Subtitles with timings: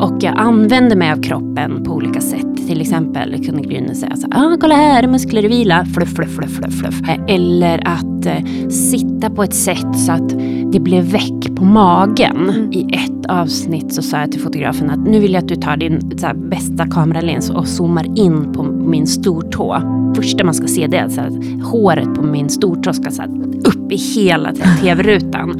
[0.00, 2.56] Och jag använder mig av kroppen på olika sätt.
[2.66, 6.36] Till exempel kunde Grynet säga så här, ah, kolla här, muskler i vila, fluff, fluff,
[6.36, 7.18] fluff, fluff, fluff.
[7.28, 10.28] Eller att eh, sitta på ett sätt så att
[10.72, 12.50] det blev väck på magen.
[12.50, 12.72] Mm.
[12.72, 15.76] I ett avsnitt så sa jag till fotografen att nu vill jag att du tar
[15.76, 19.82] din här, bästa kameralins och zoomar in på min stortå.
[20.16, 23.22] Första man ska se det är att håret på min stortå ska så
[23.64, 25.50] upp i hela tv-rutan.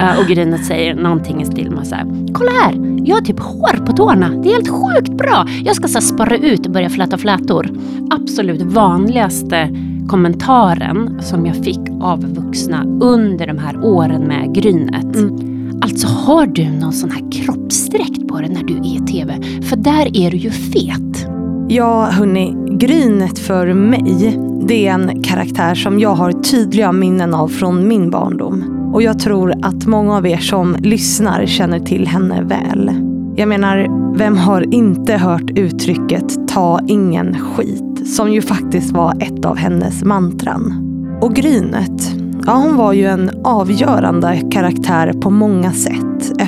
[0.00, 3.40] uh, och Grynet säger någonting i stil med så här, kolla här, jag har typ
[3.40, 4.28] hår på tårna.
[4.28, 5.46] Det är helt sjukt bra.
[5.64, 7.70] Jag ska så sparra ut och börja fläta flätor.
[8.10, 9.70] Absolut vanligaste
[10.08, 15.16] kommentaren som jag fick av vuxna under de här åren med Grynet.
[15.16, 15.80] Mm.
[15.82, 19.42] Alltså har du någon sån här kroppsdräkt på dig när du är i TV?
[19.62, 21.35] För där är du ju fet.
[21.68, 22.56] Ja, hörni.
[22.70, 28.10] Grynet för mig, det är en karaktär som jag har tydliga minnen av från min
[28.10, 28.90] barndom.
[28.94, 32.90] Och jag tror att många av er som lyssnar känner till henne väl.
[33.36, 33.86] Jag menar,
[34.18, 38.08] vem har inte hört uttrycket ta ingen skit?
[38.16, 40.74] Som ju faktiskt var ett av hennes mantran.
[41.22, 42.14] Och Grynet,
[42.46, 46.05] ja hon var ju en avgörande karaktär på många sätt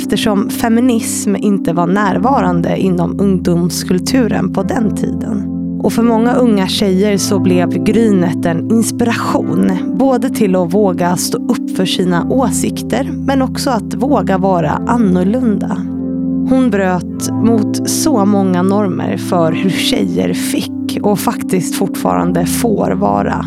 [0.09, 5.43] eftersom feminism inte var närvarande inom ungdomskulturen på den tiden.
[5.83, 9.73] Och för många unga tjejer så blev Grynet en inspiration.
[9.99, 15.77] Både till att våga stå upp för sina åsikter men också att våga vara annorlunda.
[16.51, 23.47] Hon bröt mot så många normer för hur tjejer fick och faktiskt fortfarande får vara.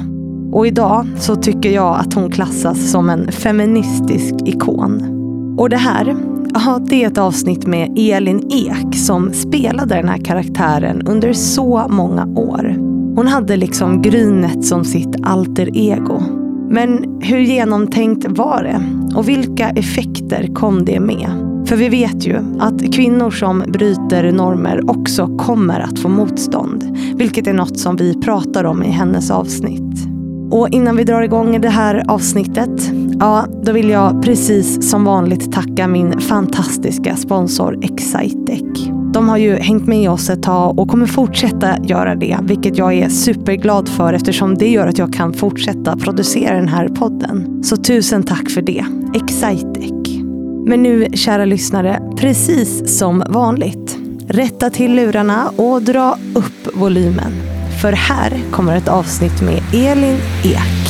[0.52, 5.18] Och idag så tycker jag att hon klassas som en feministisk ikon.
[5.58, 10.18] Och det här Ja, det är ett avsnitt med Elin Ek som spelade den här
[10.18, 12.76] karaktären under så många år.
[13.16, 16.22] Hon hade liksom Grynet som sitt alter ego.
[16.70, 18.82] Men hur genomtänkt var det?
[19.18, 21.52] Och vilka effekter kom det med?
[21.66, 26.98] För vi vet ju att kvinnor som bryter normer också kommer att få motstånd.
[27.16, 30.11] Vilket är något som vi pratar om i hennes avsnitt.
[30.52, 35.52] Och innan vi drar igång det här avsnittet, ja, då vill jag precis som vanligt
[35.52, 38.90] tacka min fantastiska sponsor Excitec.
[39.14, 42.94] De har ju hängt med oss ett tag och kommer fortsätta göra det, vilket jag
[42.94, 47.64] är superglad för eftersom det gör att jag kan fortsätta producera den här podden.
[47.64, 48.86] Så tusen tack för det,
[49.16, 50.22] Excitec.
[50.66, 53.98] Men nu, kära lyssnare, precis som vanligt.
[54.28, 57.41] Rätta till lurarna och dra upp volymen.
[57.82, 60.82] För här kommer ett avsnitt med Elin Ek.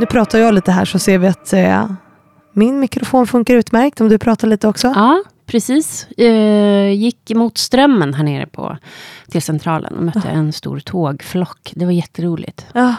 [0.00, 1.86] Nu pratar jag lite här så ser vi att eh,
[2.56, 4.00] min mikrofon funkar utmärkt.
[4.00, 4.92] Om du pratar lite också.
[4.96, 6.06] Ja, precis.
[6.10, 8.78] Eh, gick mot strömmen här nere på,
[9.28, 10.30] till centralen och mötte ja.
[10.30, 11.72] en stor tågflock.
[11.74, 12.66] Det var jätteroligt.
[12.74, 12.94] Ja.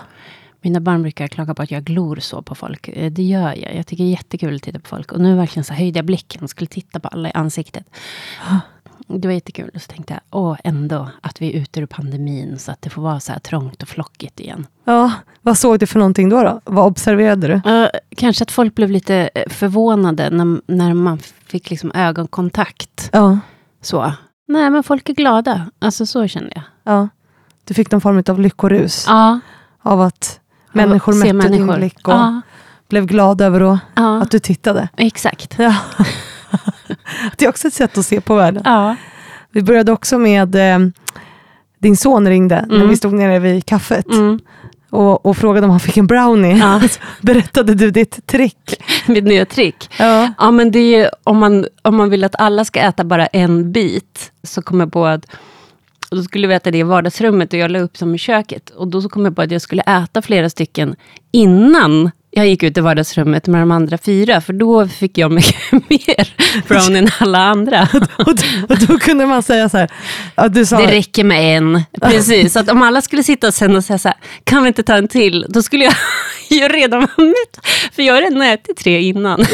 [0.62, 2.88] Mina barn brukar klaga på att jag glor så på folk.
[2.88, 3.76] Eh, det gör jag.
[3.76, 5.12] Jag tycker det är jättekul att titta på folk.
[5.12, 7.86] Och nu verkligen så höjde jag blicken och skulle titta på alla i ansiktet.
[9.08, 9.72] Det var jättekul.
[9.76, 12.90] Och så tänkte jag, åh, ändå att vi är ute ur pandemin så att det
[12.90, 14.68] får vara så här trångt och flockigt igen.
[14.84, 16.44] Ja, vad såg du för någonting då?
[16.44, 16.62] då?
[16.66, 17.72] Vad observerade du?
[17.72, 23.10] Uh, kanske att folk blev lite eh, förvånade när, när man fick liksom ögonkontakt.
[23.14, 23.40] Ja.
[23.82, 24.14] Så.
[24.48, 25.70] Nej, men folk är glada.
[25.80, 26.64] Alltså så kände jag.
[26.84, 27.10] Ja.
[27.64, 29.06] Du fick någon form av lyckorus?
[29.08, 29.40] Ja.
[29.82, 30.40] Av att
[30.72, 31.68] människor mötte människor.
[31.68, 32.42] din blick och ja.
[32.90, 34.22] blev glada över att, ja.
[34.22, 34.90] att du tittade?
[34.98, 35.56] Exakt.
[35.60, 35.76] Ja.
[37.38, 38.62] det är också ett sätt att se på världen.
[38.66, 38.96] Ja.
[39.52, 40.80] Vi började också med, eh,
[41.80, 42.80] din son ringde mm.
[42.80, 44.12] när vi stod nere vid kaffet.
[44.12, 44.40] Mm.
[44.90, 46.58] Och, och, frågade om han fick en brownie.
[46.58, 46.82] Ja.
[47.22, 48.82] Berättade du ditt trick?
[49.08, 49.90] Mitt nya trick?
[50.00, 50.34] Ja.
[50.38, 53.72] ja men det är om man, om man vill att alla ska äta bara en
[53.72, 55.26] bit, så kom jag på att
[56.10, 58.70] och då skulle vi äta det i vardagsrummet och jag la upp som i köket.
[58.70, 60.96] Och då så kom jag på att jag skulle äta flera stycken
[61.32, 65.72] innan jag gick ut i vardagsrummet med de andra fyra, för då fick jag mycket
[65.72, 66.34] mer
[66.68, 67.88] brownie än alla andra.
[68.18, 69.90] och, då, och då kunde man säga så här,
[70.50, 70.78] du sa...
[70.78, 71.84] Det räcker med en.
[72.02, 74.84] Precis, så att om alla skulle sitta sen och säga så här, kan vi inte
[74.84, 75.46] ta en till?
[75.50, 75.94] Då skulle jag
[76.50, 77.66] ju redan vara mätt.
[77.96, 79.46] För jag har redan ätit tre innan.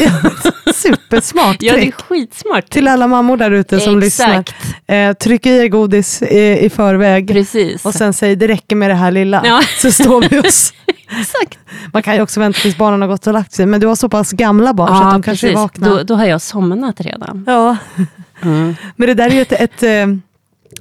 [0.76, 1.72] supersmart trick.
[1.72, 2.70] Ja, det är skitsmart.
[2.70, 4.56] Till alla mammor där ute som Exakt.
[4.88, 5.10] lyssnar.
[5.10, 7.28] Eh, tryck i er godis i, i förväg.
[7.28, 7.86] Precis.
[7.86, 9.42] Och sen säg, det räcker med det här lilla.
[9.46, 9.62] Ja.
[9.78, 10.74] Så står vi oss.
[11.20, 11.60] Exakt.
[11.94, 13.66] Man kan ju också vänta tills barnen har gått och lagt sig.
[13.66, 15.42] Men du har så pass gamla barn ja, så att de precis.
[15.42, 15.90] kanske är vakna.
[15.90, 17.44] Då, då har jag somnat redan.
[17.48, 17.78] Ja.
[18.42, 18.76] Mm.
[18.96, 20.08] Men det där är ju ett, ett, eh,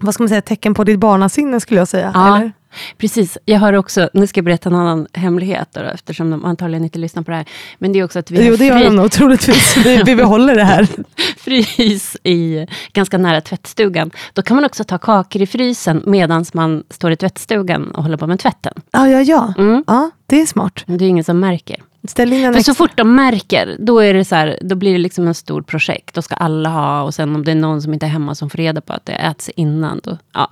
[0.00, 2.10] vad ska man säga, tecken på ditt barnasinne skulle jag säga.
[2.14, 2.52] Ja, eller?
[2.98, 6.84] Precis, jag har också, nu ska jag berätta en annan hemlighet då, eftersom de antagligen
[6.84, 7.46] inte lyssnar på det här.
[7.78, 9.76] Men det är också att vi Jo, har det gör de nog troligtvis.
[9.76, 10.88] Vi, vi behåller det här.
[11.42, 14.10] frys i, ganska nära tvättstugan.
[14.32, 18.16] Då kan man också ta kakor i frysen medan man står i tvättstugan och håller
[18.16, 18.72] på med tvätten.
[18.90, 19.54] Ja, ja, ja.
[19.58, 19.84] Mm.
[19.86, 20.84] Ja, det är smart.
[20.86, 21.82] Det är ingen som märker.
[22.08, 22.74] Ställ in en För extra...
[22.74, 25.62] så fort de märker, då, är det så här, då blir det liksom en stor
[25.62, 26.14] projekt.
[26.14, 28.50] Då ska alla ha, och sen om det är någon som inte är hemma som
[28.50, 30.50] får reda på att det äts innan, då, ja,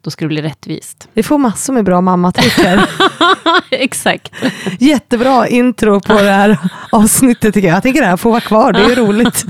[0.00, 1.08] då ska det bli rättvist.
[1.12, 2.86] Vi får massor med bra mammatrick här.
[3.70, 4.32] Exakt.
[4.78, 6.58] Jättebra intro på det här
[6.92, 7.76] avsnittet tycker jag.
[7.76, 9.44] Jag tänker det här får vara kvar, det är roligt.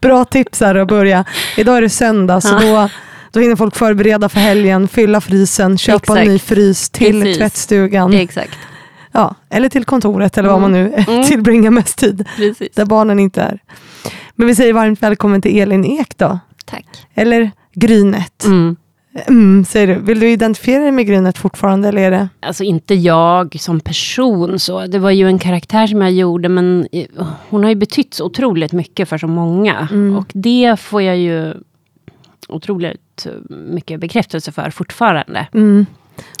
[0.00, 1.24] Bra tips här att börja.
[1.56, 2.88] Idag är det söndag, så då,
[3.30, 6.28] då hinner folk förbereda för helgen, fylla frysen, köpa en Exakt.
[6.28, 7.38] ny frys till Precis.
[7.38, 8.14] tvättstugan.
[8.14, 8.58] Exakt.
[9.16, 11.24] Ja, eller till kontoret eller vad man nu Mm.
[11.24, 12.28] tillbringar mest tid.
[12.36, 12.74] Precis.
[12.74, 13.58] Där barnen inte är.
[14.34, 16.38] Men vi säger varmt välkommen till Elin Ek då.
[16.64, 16.86] Tack.
[17.14, 18.44] Eller Grynet.
[18.44, 18.76] Mm.
[19.26, 19.94] Mm, säger du.
[19.94, 22.28] Vill du identifiera dig med Grynet fortfarande eller är det?
[22.40, 24.86] Alltså inte jag som person så.
[24.86, 27.06] Det var ju en karaktär som jag gjorde men eh,
[27.50, 29.88] hon har ju betytt så otroligt mycket för så många.
[29.92, 30.16] Mm.
[30.16, 31.54] Och det får jag ju
[32.48, 35.46] otroligt eh, mycket bekräftelse för fortfarande.
[35.54, 35.86] Mm.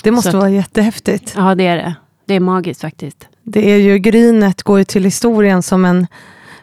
[0.02, 1.34] Det måste Så att- vara jättehäftigt.
[1.36, 1.94] Ja det är det.
[2.26, 3.28] Det är magiskt faktiskt.
[3.42, 6.06] Det är ju, Grynet går ju till historien som en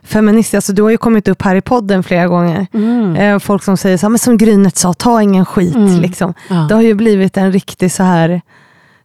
[0.04, 0.54] feminist.
[0.54, 2.68] Alltså, du har ju kommit upp här i podden flera gånger.
[2.74, 3.16] Mm.
[3.16, 5.75] Eh, folk som säger så här, men som Grynet sa, ta ingen skit.
[5.75, 6.00] Mm.
[6.02, 6.34] Liksom.
[6.50, 6.56] Ja.
[6.56, 8.42] Det har ju blivit en riktig så här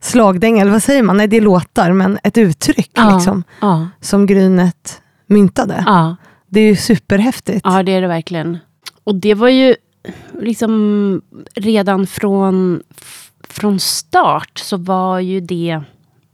[0.01, 1.17] slagdänga, eller vad säger man?
[1.17, 3.15] Nej, det är låtar, men ett uttryck Ja.
[3.17, 3.89] liksom, Ja.
[4.01, 5.85] som Grynet myntade.
[6.49, 7.61] Det är ju superhäftigt.
[7.65, 8.59] ja, det är det verkligen.
[9.05, 9.75] Och det var ju
[10.41, 11.23] liksom
[11.55, 12.83] redan från,
[13.49, 15.81] från start så var ju det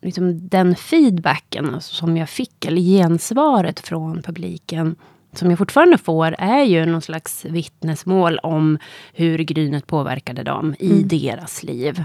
[0.03, 4.97] liksom den feedbacken alltså, som jag fick, eller gensvaret från publiken
[5.33, 8.79] som jag fortfarande får, är ju någon slags vittnesmål om
[9.13, 12.05] hur grynet påverkade dem i deras liv.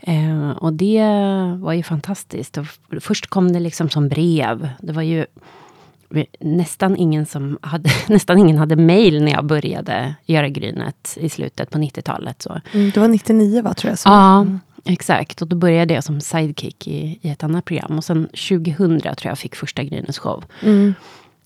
[0.00, 1.04] Eh, och det
[1.58, 2.58] var ju fantastiskt.
[2.58, 2.66] Och
[3.00, 4.68] först kom det liksom som brev.
[4.80, 5.26] Det var ju
[6.40, 11.70] nästan ingen som hade, nästan ingen hade mail när jag började göra Grynet i slutet
[11.70, 12.42] på 90-talet.
[12.42, 12.60] Så.
[12.72, 13.98] Mm, det var 99 va, tror jag.
[13.98, 14.08] Så.
[14.08, 14.46] Ja,
[14.84, 15.42] exakt.
[15.42, 17.98] Och då började jag som sidekick i, i ett annat program.
[17.98, 20.44] Och sen 2000 tror jag fick första Grynets show.
[20.62, 20.94] Mm.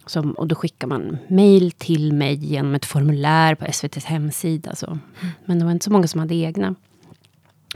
[0.06, 4.74] Som, och då skickar man mail till mig genom ett formulär på SVTs hemsida.
[4.74, 4.98] Så.
[5.44, 6.74] Men det var inte så många som hade egna.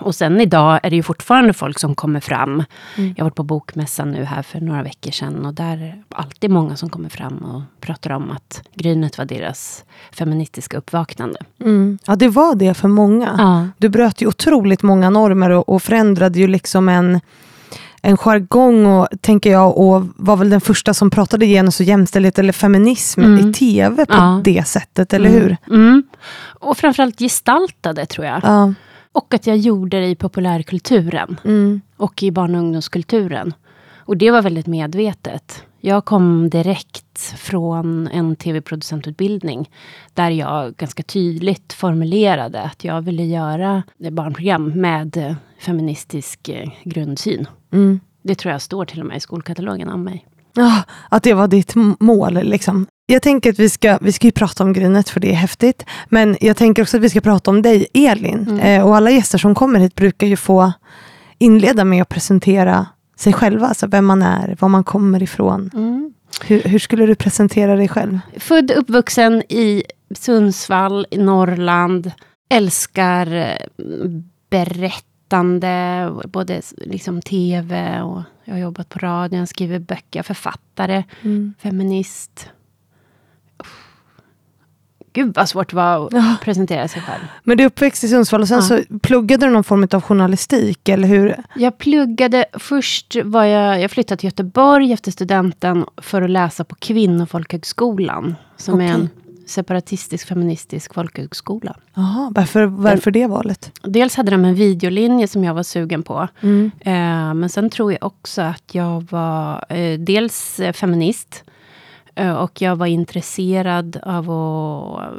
[0.01, 2.65] Och sen idag är det ju fortfarande folk som kommer fram.
[2.97, 5.47] Jag har varit på Bokmässan nu här för några veckor sedan.
[5.47, 9.25] Och där är det alltid många som kommer fram och pratar om att Grynet var
[9.25, 11.39] deras feministiska uppvaknande.
[11.61, 11.99] Mm.
[12.07, 13.35] Ja, det var det för många.
[13.39, 13.69] Ja.
[13.79, 17.21] Du bröt ju otroligt många normer och, och förändrade ju liksom en,
[18.03, 22.39] en jargong, och, tänker jag, och var väl den första som pratade genus och jämställdhet
[22.39, 23.51] eller feminism Mm.
[23.51, 24.41] i tv på Ja.
[24.45, 25.57] det sättet, eller hur?
[25.71, 26.03] Mm.
[26.61, 28.41] Och framförallt gestaltade tror jag.
[28.43, 28.75] Ja.
[29.13, 31.41] Och att jag gjorde det i populärkulturen.
[31.45, 31.81] Mm.
[31.97, 33.55] och i barn och ungdomskulturen.
[34.05, 35.65] Och det var väldigt medvetet.
[35.81, 39.71] Jag kom direkt från en tv-producentutbildning
[40.15, 47.47] där jag ganska tydligt formulerade att jag ville göra barnprogram med feministisk eh, grundsyn.
[47.73, 48.01] Mm.
[48.23, 50.27] Det tror jag står till och med i skolkatalogen om mig.
[50.55, 52.35] Ja, att det var ditt mål.
[52.43, 52.87] Liksom.
[53.07, 55.85] Jag tänker att vi ska, vi ska ju prata om Grynet för det är häftigt.
[56.09, 58.49] Men jag tänker också att vi ska prata om dig, Elin.
[58.49, 58.61] Mm.
[58.61, 60.73] Eh, och alla gäster som kommer hit brukar ju få
[61.39, 63.67] inleda med att presentera sig själva.
[63.67, 65.71] Alltså vem man är, var man kommer ifrån.
[66.45, 68.19] Hur, hur skulle du presentera dig själv?
[68.37, 69.83] Född uppvuxen i
[70.15, 72.13] Sundsvall i Norrland.
[72.51, 73.57] Älskar eh,
[74.51, 81.05] berättande, både liksom tv och jag har jobbat på radion, skriver böcker, författare,
[81.59, 82.49] feminist.
[83.59, 83.89] Uff.
[85.15, 86.37] Gud vad svårt det var att Ja.
[86.43, 87.23] presentera sig själv.
[87.45, 88.63] Men du är uppväxt i Sundsvall och sen Ja.
[88.63, 91.37] så pluggade du någon form av journalistik, eller hur?
[91.57, 96.75] Jag pluggade, först var jag, jag flyttade till Göteborg efter studenten för att läsa på
[96.75, 98.35] Kvinnofolkhögskolan.
[98.57, 99.01] Som är Okej.
[99.01, 99.09] en
[99.47, 101.77] separatistisk feministisk folkhögskola.
[101.95, 103.73] Jaha, varför, varför det valet?
[103.83, 106.29] Dels hade de en videolinje som jag var sugen på.
[106.41, 106.71] Mm.
[106.81, 111.45] Eh, men sen tror jag också att jag var eh, dels eh, feminist.
[112.15, 115.13] Eh, och jag var intresserad av att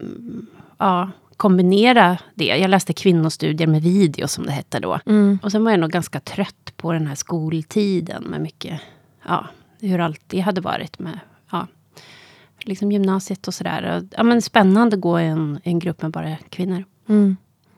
[0.00, 0.46] mm,
[0.78, 2.44] ja, kombinera det.
[2.44, 5.00] Jag läste kvinnostudier med video som det hette då.
[5.06, 5.38] Mm.
[5.42, 8.80] Och sen var jag nog ganska trött på den här skoltiden med mycket,
[9.28, 9.46] ja,
[9.80, 11.18] hur allt det hade varit med,
[12.70, 13.96] liksom gymnasiet och sådär.
[13.96, 16.84] Och, Ja, men spännande att gå i en, en grupp med bara kvinnor.
[17.08, 17.36] Mm.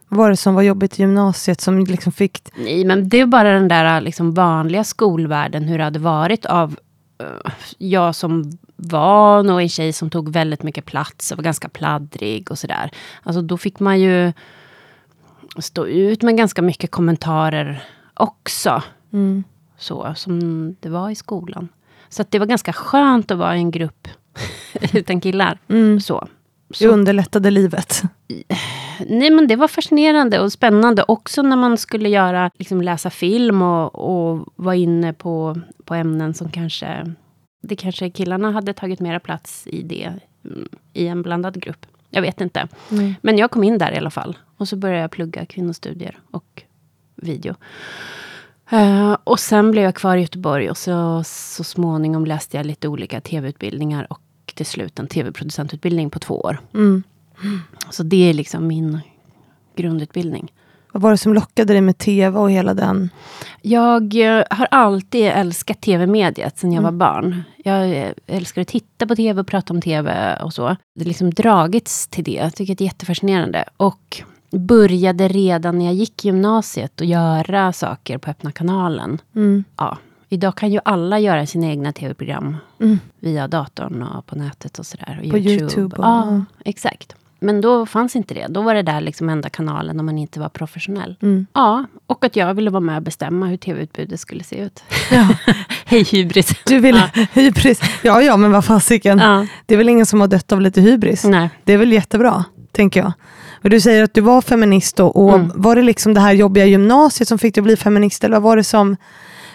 [0.09, 2.49] Vad var det som var jobbigt i gymnasiet som liksom fick...
[2.57, 6.77] Nej, men det är bara den där liksom vanliga skolvärlden, hur det hade varit av
[7.19, 11.69] eh, jag som var nog en tjej som tog väldigt mycket plats och var ganska
[11.69, 12.91] pladdrig och sådär.
[13.23, 14.33] Alltså då fick man ju
[15.59, 17.83] stå ut med ganska mycket kommentarer
[18.15, 18.83] också.
[19.13, 19.45] Mm.
[19.79, 20.41] Så som
[20.81, 21.69] det var i skolan.
[22.09, 24.09] Så det var ganska skönt att vara i en grupp
[24.93, 25.59] utan killar.
[25.69, 26.01] Mm.
[26.01, 26.29] Så.
[26.69, 28.03] Det Så, underlättade livet.
[29.07, 33.63] nej men det var fascinerande och spännande också när man skulle göra, liksom läsa film
[33.63, 37.15] och, och vara inne på, på ämnen som kanske,
[37.63, 40.13] det kanske killarna hade tagit mera plats i det,
[40.45, 41.87] mm, i en blandad grupp.
[42.11, 42.69] Jag vet inte.
[42.91, 43.15] Mm.
[43.23, 44.39] Men jag kom in där i alla fall.
[44.57, 46.63] Och så började jag plugga kvinnostudier och
[47.17, 47.55] video.
[48.71, 52.89] Eh, och sen blev jag kvar i Göteborg och så, så småningom läste jag lite
[52.89, 54.22] olika tv-utbildningar och
[54.55, 56.61] till slut en tv-producentutbildning på två år.
[56.75, 57.03] Mm.
[57.91, 59.01] Så det är liksom min
[59.77, 60.53] grundutbildning.
[60.93, 63.11] Vad var det som lockade dig med tv och hela den?
[63.63, 66.99] Jag eh, har alltid älskat tv-mediet sedan jag Mm.
[66.99, 67.43] var barn.
[67.65, 70.77] Jag eh, älskar att titta på tv och prata om tv och så.
[70.95, 72.33] Det liksom dragits till det.
[72.33, 73.65] Jag tycker det är jättefascinerande.
[73.77, 79.21] Och började redan när jag gick gymnasiet att göra saker på Öppna kanalen.
[79.35, 79.65] Mm.
[79.77, 79.99] Ja,
[80.33, 82.99] idag kan ju alla göra sina egna tv-program Mm.
[83.21, 85.21] via datorn och på nätet och sådär.
[85.25, 87.15] Och På YouTube och- ja, exakt.
[87.41, 88.47] Men då fanns inte det.
[88.49, 91.17] Då var det där liksom enda kanalen om man inte var professionell.
[91.23, 91.47] Mm.
[91.53, 94.83] Ja, och att jag ville vara med och bestämma hur tv-utbudet skulle se ut.
[95.11, 95.29] Ja.
[95.85, 96.55] Hej hybris!
[96.67, 97.81] Du vill hybris.
[98.03, 99.19] Ja, ja, men vad fasiken.
[99.19, 101.25] Ja, Det är väl ingen som har dött av lite hybris?
[101.25, 101.51] nej.
[101.65, 103.13] Det är väl jättebra, tänker jag.
[103.63, 105.51] Och du säger att du var feminist och, och Mm.
[105.55, 108.25] var det liksom det här jobbiga gymnasiet som fick dig att bli feminist?
[108.25, 108.97] Eller vad var det som...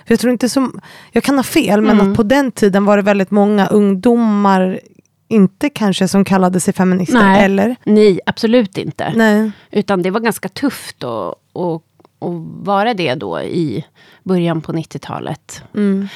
[0.08, 0.80] För jag tror inte som...
[1.12, 2.12] Jag kan ha fel, men Mm.
[2.12, 4.80] att på den tiden var det väldigt många ungdomar,
[5.28, 7.46] inte kanske som kallade sig feminister, Nej.
[7.46, 7.76] eller?
[7.84, 9.14] Nej, absolut inte.
[9.16, 9.52] Nej.
[9.72, 11.82] Utan det var ganska tufft att, att,
[12.20, 12.34] att
[12.66, 13.86] vara det då i
[14.24, 15.64] början på 90-talet.
[15.76, 16.08] Mm.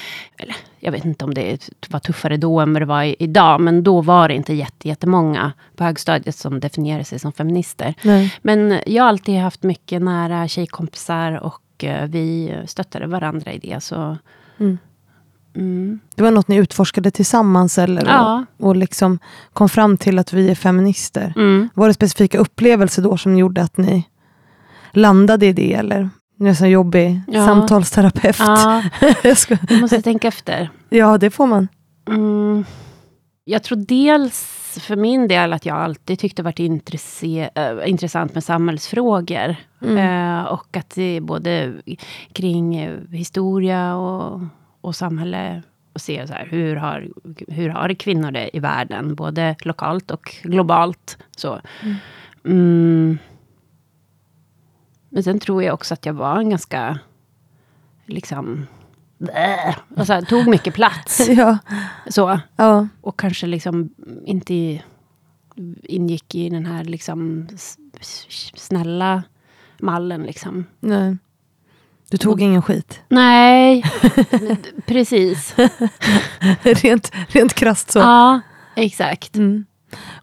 [0.80, 3.62] Jag vet inte om det var tuffare då än vad det var idag.
[3.62, 7.94] Men då var det inte jätte, jättemånga på högstadiet som definierade sig som feminister.
[8.02, 8.34] Nej.
[8.42, 13.84] Men jag har alltid haft mycket nära tjejkompisar och eh, vi stöttade varandra i det.
[13.84, 14.18] Så,
[14.60, 14.78] Mm.
[15.56, 16.00] mm.
[16.16, 18.06] Det var något ni utforskade tillsammans eller?
[18.06, 18.46] Ja.
[18.60, 19.20] Och, och liksom
[19.54, 21.34] kom fram till att vi är feminister.
[21.36, 21.70] Mm.
[21.74, 24.04] Var det specifika upplevelser då som gjorde att ni
[24.92, 25.74] landade i det?
[25.74, 26.10] Eller?
[26.38, 27.46] Ni är en sån jobbig Ja.
[27.46, 28.40] samtalsterapeut.
[28.40, 28.84] Ja,
[29.24, 30.70] Jag ska- jag måste tänka efter.
[30.90, 31.68] ja, det får man.
[32.08, 32.66] Mm.
[33.44, 38.44] Jag tror dels för min del att jag alltid tyckte varit intresse- äh, intressant med
[38.44, 39.56] samhällsfrågor.
[39.82, 39.98] Mm.
[39.98, 41.74] Eh, och att det är både
[42.34, 44.42] kring eh, historia och,
[44.82, 45.64] och samhälle.
[45.94, 47.08] Och se så här, hur, har,
[47.48, 49.16] hur har kvinnor det i världen?
[49.16, 51.18] Både lokalt och globalt.
[51.38, 51.62] Så.
[52.46, 53.18] Mm.
[55.10, 57.00] Men sen tror jag också att jag var en ganska...
[58.06, 58.68] Liksom...
[59.22, 61.30] Bleh, och så här, tog mycket plats.
[61.30, 61.58] Ja.
[62.10, 62.40] Så.
[62.56, 62.88] Ja.
[63.02, 63.90] Och kanske liksom
[64.26, 64.82] inte
[65.84, 67.48] ingick i den här liksom
[68.56, 69.24] snälla
[69.80, 70.66] mallen liksom.
[70.80, 71.18] Nej.
[72.10, 73.02] Du tog ingen skit.
[73.10, 73.84] Nej,
[74.86, 75.56] precis.
[76.62, 78.00] rent, rent krasst så.
[78.00, 78.42] Ja,
[78.76, 79.36] exakt.
[79.36, 79.66] Mm.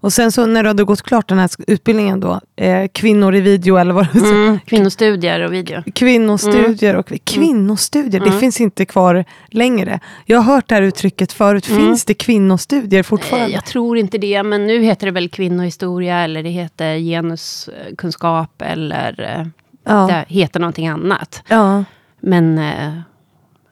[0.01, 3.41] Och sen så när du hade gått klart den här utbildningen då, eh, kvinnor i
[3.41, 5.83] video eller vad sa, Mm, kvinnostudier och video.
[5.95, 8.41] kvinnostudier och kvinnostudier, det Mm.
[8.41, 10.01] finns inte kvar längre.
[10.27, 11.83] Jag har hört det här uttrycket förut, Mm.
[11.87, 13.49] finns det kvinnostudier fortfarande?
[13.55, 19.21] Jag tror inte det, men nu heter det väl kvinnohistoria eller det heter genuskunskap eller
[19.41, 19.47] eh,
[19.85, 20.07] ja.
[20.07, 21.43] det heter någonting annat.
[21.49, 21.85] ja.
[22.21, 22.93] Men eh,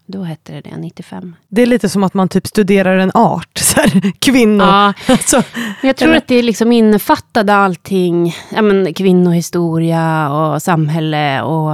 [0.07, 1.37] då hette det det 95.
[1.49, 4.67] Det är lite som att man typ studerar en art, så här, kvinnor.
[4.67, 5.43] Ja, Alltså,
[5.83, 6.19] Jag tror Eller?
[6.19, 8.35] att det liksom innefattade allting.
[8.55, 11.71] Ja, men kvinnohistoria och samhälle och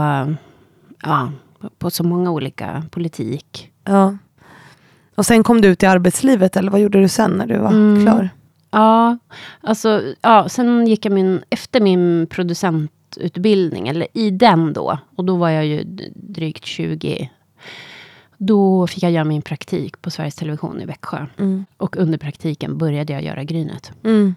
[1.02, 1.30] ja,
[1.78, 3.70] på så många olika politik.
[3.84, 4.16] ja.
[5.14, 7.70] Och sen kom du ut i arbetslivet, eller vad gjorde du sen när du var
[7.70, 8.02] Mm.
[8.04, 8.30] klar?
[8.70, 9.18] Ja,
[9.60, 15.36] alltså, ja, sen gick jag min, efter min producentutbildning, eller i den då, och då
[15.36, 15.82] var jag ju
[16.14, 17.30] drygt 20.
[18.46, 21.26] Då fick jag göra min praktik på Sveriges Television i Växjö.
[21.38, 21.64] Mm.
[21.76, 23.92] Och under praktiken började jag göra Grynet.
[24.04, 24.34] Mm.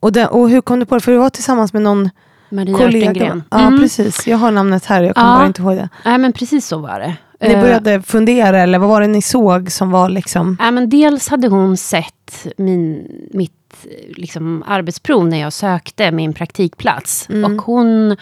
[0.00, 1.00] Och, den, och hur kom du på det?
[1.00, 2.10] För du var tillsammans med någon
[2.50, 3.10] Maria kollega.
[3.10, 3.42] Örtengren.
[3.50, 3.80] Ja, Mm.
[3.80, 4.26] precis.
[4.26, 5.36] Jag har namnet här, jag kommer Ja.
[5.38, 5.88] bara inte ihåg det.
[6.04, 7.16] Nej, men precis så var det.
[7.40, 10.56] Ni Eh, började fundera, eller vad var det ni såg som var liksom...
[10.60, 13.52] Ja, men dels hade hon sett min, mitt
[14.08, 17.28] liksom, arbetsprov när jag sökte min praktikplats.
[17.28, 17.44] Mm.
[17.58, 18.16] Och hon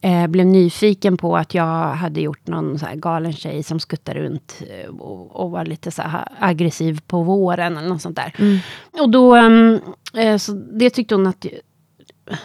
[0.00, 4.62] eh, blev nyfiken på att jag hade gjort någon så galen tjej som skuttade runt
[4.70, 6.02] eh, och, och var lite så
[6.38, 8.34] aggressiv på våren eller något sånt där.
[8.38, 8.58] Mm.
[9.00, 9.80] Och då, ehm,
[10.14, 11.46] eh, så det tyckte hon att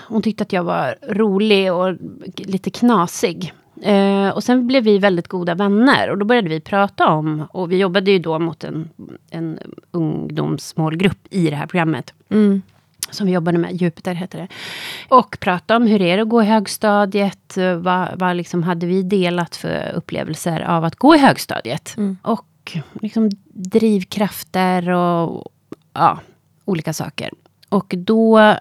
[0.07, 1.95] hon tyckte att jag var rolig och
[2.35, 3.53] lite knasig.
[3.81, 7.71] Eh, och sen blev vi väldigt goda vänner och då började vi prata om, och
[7.71, 8.89] vi jobbade ju då mot en,
[9.29, 9.59] en
[9.91, 12.13] ungdomsmålgrupp i det här programmet.
[12.29, 12.61] Mm.
[13.11, 14.47] Som vi jobbade med, Jupiter heter det.
[15.09, 17.57] Och prata om hur är det att gå i högstadiet?
[17.77, 21.93] Vad, vad liksom hade vi delat för upplevelser av att gå i högstadiet?
[21.97, 22.17] Mm.
[22.21, 25.51] Och liksom drivkrafter och
[25.93, 26.19] ja,
[26.65, 27.31] olika saker.
[27.69, 28.55] Och då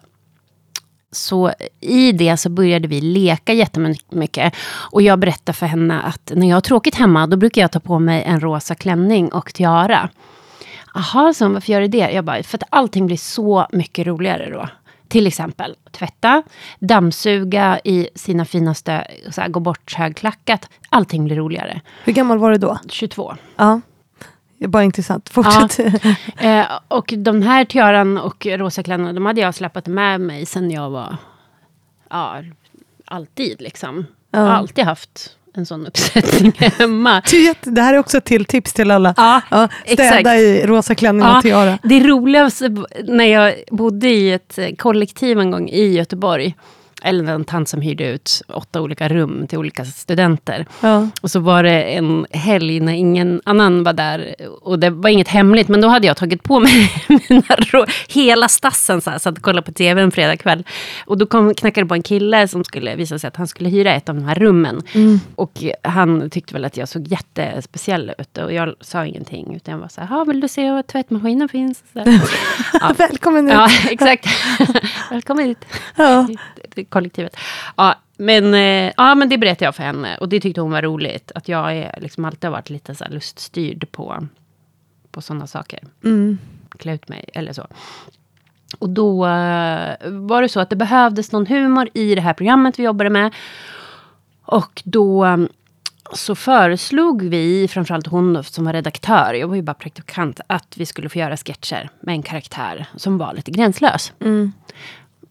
[1.12, 4.54] så i det så började vi leka jättemycket.
[4.92, 7.80] Och jag berättade för henne att när jag har tråkigt hemma, då brukar jag ta
[7.80, 10.08] på mig en rosa klänning och tiara.
[10.94, 12.10] Jaha, så varför gör du det?
[12.10, 14.68] Jag bara, för att allting blir så mycket roligare då.
[15.08, 16.42] Till exempel tvätta,
[16.78, 20.68] dammsuga i sina finaste, så här, gå bort högklackat.
[20.88, 21.80] Allting blir roligare.
[22.04, 22.78] Hur gammal var du då?
[22.88, 23.34] 22.
[23.56, 23.80] Ja.
[24.58, 25.28] Det är bara intressant.
[25.32, 25.78] Fortsätt.
[26.40, 26.48] Ja.
[26.48, 30.70] Eh, och de här tiaran och rosa klänningarna, de hade jag släpat med mig sen
[30.70, 31.16] jag var...
[32.08, 32.42] Ja,
[33.04, 34.06] alltid liksom.
[34.30, 34.38] Ja.
[34.38, 37.22] Alltid haft en sån uppsättning hemma.
[37.62, 39.14] Det här är också ett till tips till alla.
[39.16, 40.28] Ja, Ja, städa exakt.
[40.28, 41.78] i rosa klänning och Ja, tiara.
[41.82, 46.54] Det roligaste när jag bodde i ett eh, kollektiv en gång i Göteborg.
[47.02, 50.66] Eller en tant som hyrde ut åtta olika rum till olika studenter.
[50.80, 51.08] Ja.
[51.22, 54.34] Och så var det en helg när ingen annan var där.
[54.62, 56.92] Och det var inget hemligt, men då hade jag tagit på mig
[57.28, 59.00] mina rå- hela stassen.
[59.00, 60.64] Så här, satt och kollade på tv en fredagkväll.
[61.06, 63.68] Och då kom, knackade det på en kille som skulle visa sig att han skulle
[63.68, 64.82] hyra ett av de här rummen.
[65.34, 65.52] Och
[65.82, 68.38] han tyckte väl att jag såg jättespeciell ut.
[68.38, 69.54] Och jag sa ingenting.
[69.56, 71.82] Utan jag var så här, "Ja, vill du se var tvättmaskinen finns?
[71.92, 72.04] Så.
[72.80, 72.94] Ja.
[72.98, 73.52] Välkommen ut.
[73.52, 74.26] Ja, exakt.
[75.10, 75.64] Välkommen hit
[75.96, 76.26] Ja.
[76.90, 77.36] Kollektivet.
[77.76, 80.16] Ja, men, eh, ja, men det berättade jag för henne.
[80.16, 81.32] Och det tyckte hon var roligt.
[81.34, 84.26] Att jag är, liksom alltid har varit lite så luststyrd på,
[85.10, 85.80] på sådana saker.
[86.04, 86.38] Mm.
[86.78, 87.66] Klä ut mig eller så.
[88.78, 92.78] Och då eh, var det så att det behövdes någon humor i det här programmet
[92.78, 93.34] vi jobbade med.
[94.44, 95.36] Och då eh,
[96.12, 100.86] så föreslog vi, framförallt hon som var redaktör, jag var ju bara praktikant, att vi
[100.86, 104.12] skulle få göra sketcher med en karaktär som var lite gränslös.
[104.20, 104.52] Mm.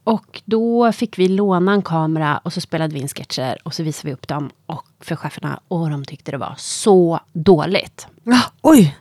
[0.03, 3.83] Och då fick vi låna en kamera och så spelade vi in sketcher och så
[3.83, 8.07] visade vi upp dem och för cheferna och de tyckte det var så dåligt.
[8.23, 8.97] Ja, oj,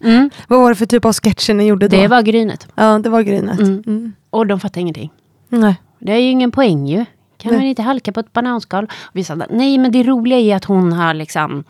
[0.49, 1.97] vad var det för typ av sketcher ni gjorde då?
[1.97, 2.69] Det var grynet.
[2.75, 3.59] Ja, det var grynet.
[3.59, 3.83] Mm.
[3.87, 4.13] Mm.
[4.31, 5.11] Och de fattade ingenting.
[5.49, 5.77] Nej.
[5.99, 7.05] Det är ju ingen poäng ju.
[7.39, 7.61] Kan Nej.
[7.61, 8.85] man inte halka på ett bananskal?
[8.85, 11.65] Och vi sa, nej men det roliga är att hon har liksom,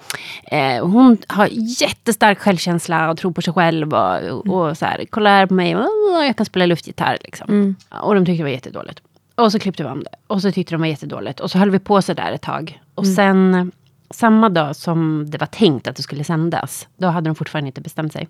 [0.44, 1.48] eh, hon har
[1.80, 5.76] jättestark självkänsla och tror på sig själv och, och så här, kolla här på mig,
[5.76, 7.48] oh, jag kan spela luftgitarr liksom.
[7.48, 7.76] Mm.
[8.02, 9.00] Och de tyckte det var jättedåligt.
[9.38, 10.10] Och så klippte vi om det.
[10.26, 11.40] Och så tyckte de var jättedåligt.
[11.40, 12.82] Och så höll vi på så där ett tag.
[12.94, 13.72] Och sen,
[14.10, 17.80] samma dag som det var tänkt att det skulle sändas, då hade de fortfarande inte
[17.80, 18.28] bestämt sig.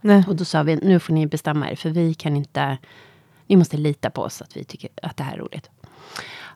[0.00, 0.24] Nej.
[0.28, 2.78] Och då sa vi, nu får ni bestämma er, för vi kan inte...
[3.46, 5.70] Ni måste lita på oss att vi tycker att det här är roligt.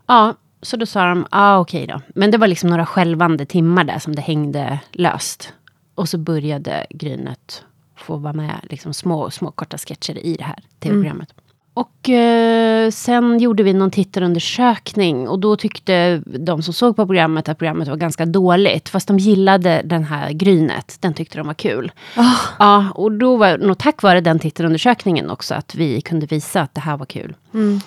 [0.07, 2.00] Ja, så då sa de, ja ah, okej då.
[2.14, 5.52] Men det var liksom några skälvande timmar där som det hängde löst.
[5.94, 7.64] Och så började Grynet
[7.96, 11.35] få vara med, liksom små, små korta sketcher i det här tv-programmet.
[11.74, 17.48] Och eh, sen gjorde vi någon tittarundersökning och då tyckte de som såg på programmet
[17.48, 18.88] att programmet var ganska dåligt.
[18.88, 21.92] Fast de gillade den här Grynet, den tyckte de var kul.
[22.16, 26.60] Ah, Ja, och då var nog tack vare den tittarundersökningen också att vi kunde visa
[26.60, 27.34] att det här var kul.
[27.54, 27.80] mm.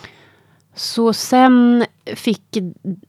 [0.75, 2.57] Så sen fick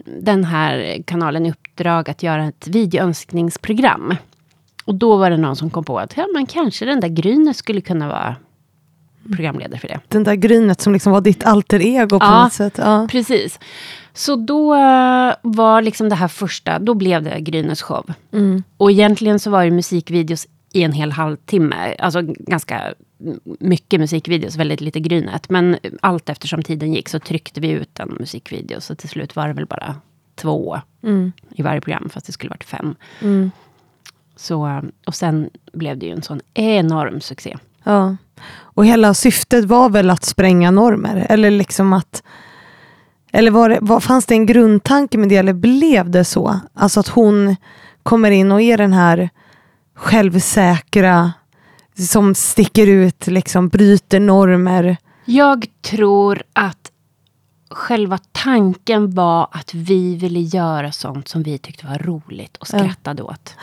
[0.05, 4.15] den här kanalen i uppdrag att göra ett videoönskningsprogram.
[4.85, 7.57] Och då var det någon som kom på att ja, men kanske den där Grynet
[7.57, 8.37] skulle kunna vara
[9.37, 10.01] programledare för det.
[10.09, 12.43] Den där grynet som liksom var ditt alter ego på Ja.
[12.45, 12.75] något sätt.
[12.79, 13.09] Ja.
[13.11, 13.59] Precis.
[14.13, 18.13] Så då eh, var liksom det här första, då blev det Grynets show.
[18.33, 18.63] Mm.
[18.77, 21.95] Och egentligen så var det musikvideos i en hel halvtimme.
[21.99, 22.95] Alltså ganska
[23.61, 25.51] mycket musikvideos, väldigt lite Grynet.
[25.51, 28.81] Men allt eftersom tiden gick så tryckte vi ut en musikvideo.
[28.81, 29.95] Så till slut var det väl bara
[30.37, 31.33] två Mm.
[31.51, 32.95] i varje program, fast det skulle varit fem.
[33.23, 33.51] Mm.
[34.37, 37.57] Så, eh, och sen blev det ju en sån enorm succé.
[37.89, 38.17] Ja.
[38.61, 41.27] Och hela syftet var väl att spränga normer?
[41.29, 42.23] Eller liksom att...
[43.33, 46.61] Eller var det, var, fanns det en grundtanke med det, eller blev det så?
[46.75, 47.57] Alltså att hon
[48.03, 49.31] kommer in och är den här
[49.95, 51.33] självsäkra,
[52.11, 54.97] som sticker ut, liksom bryter normer.
[55.25, 56.91] Jag tror att
[57.71, 62.79] själva tanken var att vi ville göra sånt som vi tyckte var roligt och Ja.
[62.79, 63.55] skrattade åt.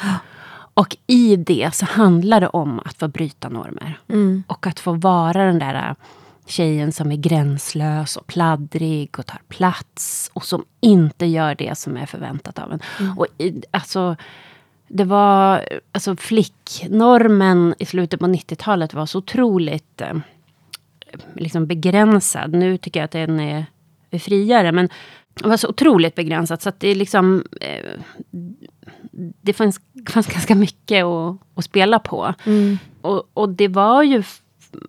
[0.76, 4.00] Och i det så handlar det om att få bryta normer.
[4.08, 4.44] Mm.
[4.48, 5.96] Och att få vara den där äh,
[6.46, 10.32] tjejen som är gränslös och pladdrig och tar plats.
[10.34, 12.80] Och som inte gör det som är förväntat av en.
[13.18, 14.16] Och i, alltså,
[14.88, 20.18] det var, alltså flicknormen i slutet på 90-talet var så otroligt eh,
[21.36, 22.54] liksom begränsad.
[22.54, 23.66] Nu tycker jag att den är,
[24.12, 24.72] är friare.
[24.72, 24.90] Men
[25.34, 27.44] det var så otroligt begränsat så att det är liksom...
[27.62, 28.00] Eh,
[29.42, 32.34] det fanns, fanns ganska mycket att, att spela på.
[32.46, 32.78] Mm.
[33.02, 34.24] Och, och det var ju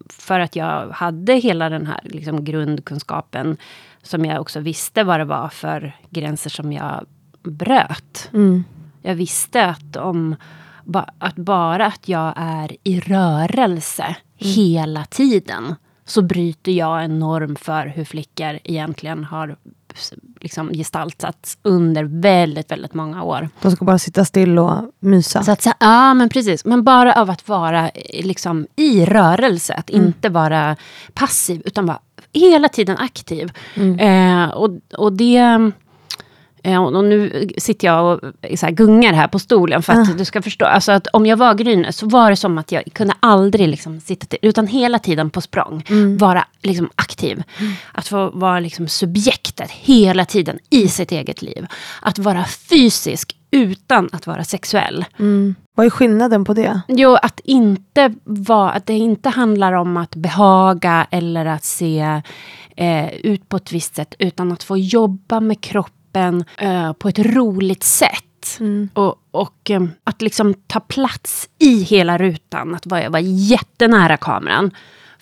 [0.08, 3.56] för att jag hade hela den här liksom, grundkunskapen.
[4.02, 7.06] Som jag också visste vad det var för gränser som jag
[7.42, 8.30] bröt.
[8.32, 8.64] Mm.
[9.02, 10.36] Jag visste att om
[10.84, 14.52] ba, att bara att jag är i rörelse Mm.
[14.54, 15.74] hela tiden
[16.06, 19.56] så bryter jag en norm för hur flickor egentligen har
[20.40, 23.48] liksom gestaltats under väldigt, väldigt många år.
[23.62, 25.42] De ska bara sitta still och mysa.
[25.42, 26.64] Så att, så, ja, men precis.
[26.64, 30.76] Men bara av att vara eh, liksom, i rörelse, att inte vara
[31.14, 31.98] passiv, utan vara
[32.32, 33.52] hela tiden aktiv.
[33.98, 35.72] Eh, och, och det...
[36.66, 38.20] eh, Och nu sitter jag och
[38.58, 40.64] så här gungar här på stolen för att du ska förstå.
[40.64, 44.00] Alltså att om jag var Gryne så var det som att jag kunde aldrig liksom
[44.00, 45.84] sitta till, utan hela tiden på språng.
[46.18, 47.42] Vara liksom aktiv.
[47.92, 51.66] Att få vara liksom subjektet hela tiden i sitt eget liv.
[52.02, 55.04] Att vara fysisk utan att vara sexuell.
[55.18, 55.54] Mm.
[55.74, 56.80] Vad är skillnaden på det?
[56.88, 62.22] Jo, att inte vara, att det inte handlar om att behaga eller att se
[62.76, 65.60] eh, ut på ett visst sätt, utan att få jobba med
[66.16, 68.22] kroppen eh, på ett roligt sätt.
[68.94, 74.70] Och, och eh, att liksom ta plats i hela rutan, att vara, vara jättenära kameran.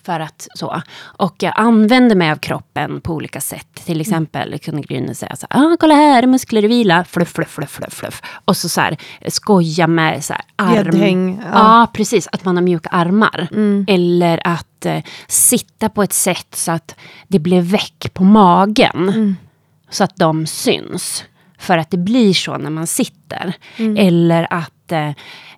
[0.05, 0.81] För att så.
[1.17, 3.67] Och jag använder mig av kroppen på olika sätt.
[3.85, 7.49] Till exempel kunde Gryne säga så här, ah, kolla här, muskler i vila, fluff, fluff,
[7.49, 8.21] fluff, fluff, fluff.
[8.45, 10.73] Och så, så här, skoja med så här, arm.
[10.75, 11.49] Gäddhäng, ja.
[11.53, 11.87] Ja.
[11.93, 12.27] precis.
[12.31, 13.47] Att man har mjuka armar.
[13.87, 16.95] Eller att eh, sitta på ett sätt så att
[17.27, 19.35] det blir väck på magen.
[19.89, 21.23] Så att de syns.
[21.57, 23.53] För att det blir så när man sitter.
[23.77, 25.11] Eller att eh,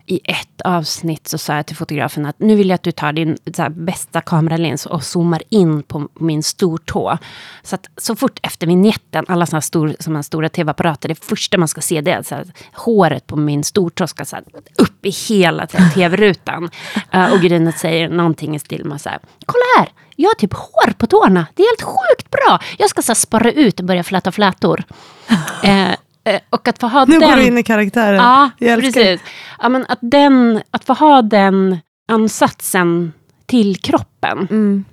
[0.10, 3.14] i ett avsnitt så sa jag till fotografen att nu vill jag att du tar
[3.14, 7.18] din här, bästa kameralins och zoomar in på min stortå.
[7.64, 11.68] Så att så fort efter vignetten, alla här stor, som stora tv-apparater, det första man
[11.68, 15.10] ska se det är så här, håret på min stortå ska så här, upp i
[15.10, 16.70] hela tv-rutan.
[17.12, 20.54] Eh, och Grynet säger någonting i stil med så här, kolla här, jag har typ
[20.54, 22.60] hår på tårna, det är helt sjukt bra.
[22.78, 24.84] Jag ska så här, spara ut och börja fläta flätor.
[25.64, 25.96] Eh,
[26.50, 27.30] och att få ha Nu den...
[27.30, 28.16] går du in i karaktären.
[28.16, 29.22] Ja, Jag älskar precis.
[29.62, 33.14] Ja, men att, den, att få ha den ansatsen
[33.46, 34.48] till kroppen.
[34.52, 34.86] Mm.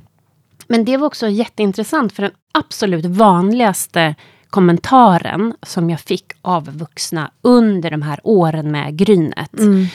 [0.66, 4.14] Men det var också jätteintressant för den absolut vanligaste
[4.50, 9.58] kommentaren som jag fick av vuxna under de här åren med Grynet.
[9.58, 9.86] Mm.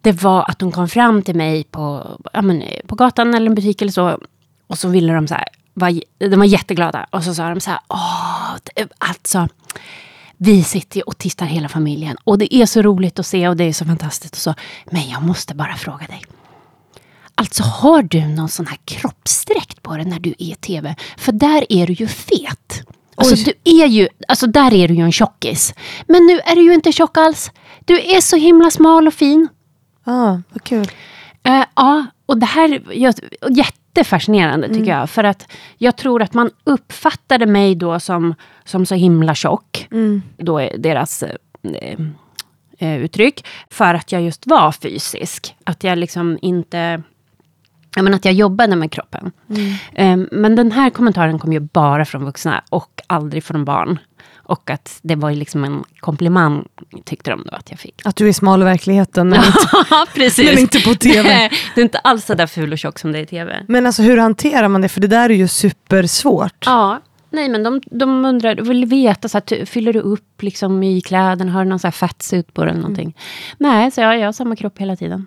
[0.00, 3.54] Det var att de kom fram till mig på, ja, men, på gatan eller en
[3.54, 4.18] butik eller så.
[4.66, 7.06] Och så ville de så här, var, de var jätteglada.
[7.10, 8.56] Och så sa de så här, åh,
[8.98, 9.48] alltså.
[10.36, 12.16] Vi sitter och tittar hela familjen.
[12.24, 14.34] Och det är så roligt att se och det är så fantastiskt.
[14.34, 14.54] Och så.
[14.90, 16.22] Men jag måste bara fråga dig.
[17.34, 20.96] Alltså har du någon sån här kroppsdräkt på dig när du är i tv?
[21.16, 22.82] För där är du ju fet.
[23.16, 23.44] Alltså, Oj.
[23.44, 25.74] du är ju, alltså där är du ju en tjockis.
[26.06, 27.50] Men nu är du ju inte tjock alls.
[27.84, 29.48] Du är så himla smal och fin.
[30.04, 30.90] Ah, vad kul.
[31.42, 33.14] Eh, ja, och det här är
[33.50, 35.10] jättefascinerande tycker jag.
[35.10, 39.88] För att jag tror att man uppfattade mig då som, som så himla tjock.
[39.90, 40.22] Mm.
[40.36, 41.98] Då är deras eh,
[42.78, 43.46] eh, uttryck.
[43.70, 45.56] För att jag just var fysisk.
[45.64, 47.02] Att jag liksom inte...
[47.96, 49.32] Jag menar att jag jobbade med kroppen.
[49.92, 53.98] Eh, men den här kommentaren kom ju bara från vuxna och aldrig från barn.
[54.46, 56.68] Och att det var ju liksom en komplimang
[57.04, 58.02] tyckte de då att jag fick.
[58.04, 59.28] Att du är smal i verkligheten.
[59.28, 60.50] Men, inte, precis.
[60.50, 61.50] men inte på tv.
[61.74, 63.64] Du är inte alls så där ful och tjock som det är i tv.
[63.68, 64.88] Men alltså hur hanterar man det?
[64.88, 66.64] För det där är ju supersvårt.
[66.66, 67.00] Ja,
[67.34, 71.52] nej men de, de undrar, vill veta, så här, fyller du upp liksom i kläderna,
[71.52, 73.16] har du någon så här fatsuit på dig eller någonting?
[73.58, 75.26] Nej, så jag, jag har samma kropp hela tiden.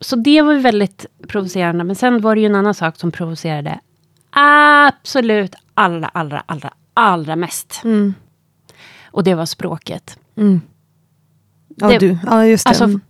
[0.00, 1.84] Så det var väldigt provocerande.
[1.84, 3.80] Men sen var det ju en annan sak som provocerade
[4.30, 7.80] absolut allra, allra, allra, allra mest.
[7.84, 8.14] Mm.
[9.10, 10.18] Och det var språket.
[10.36, 10.60] Mm.
[11.68, 12.18] Ja, Det- du.
[12.26, 12.68] Ja, just det.
[12.68, 13.00] Alltså,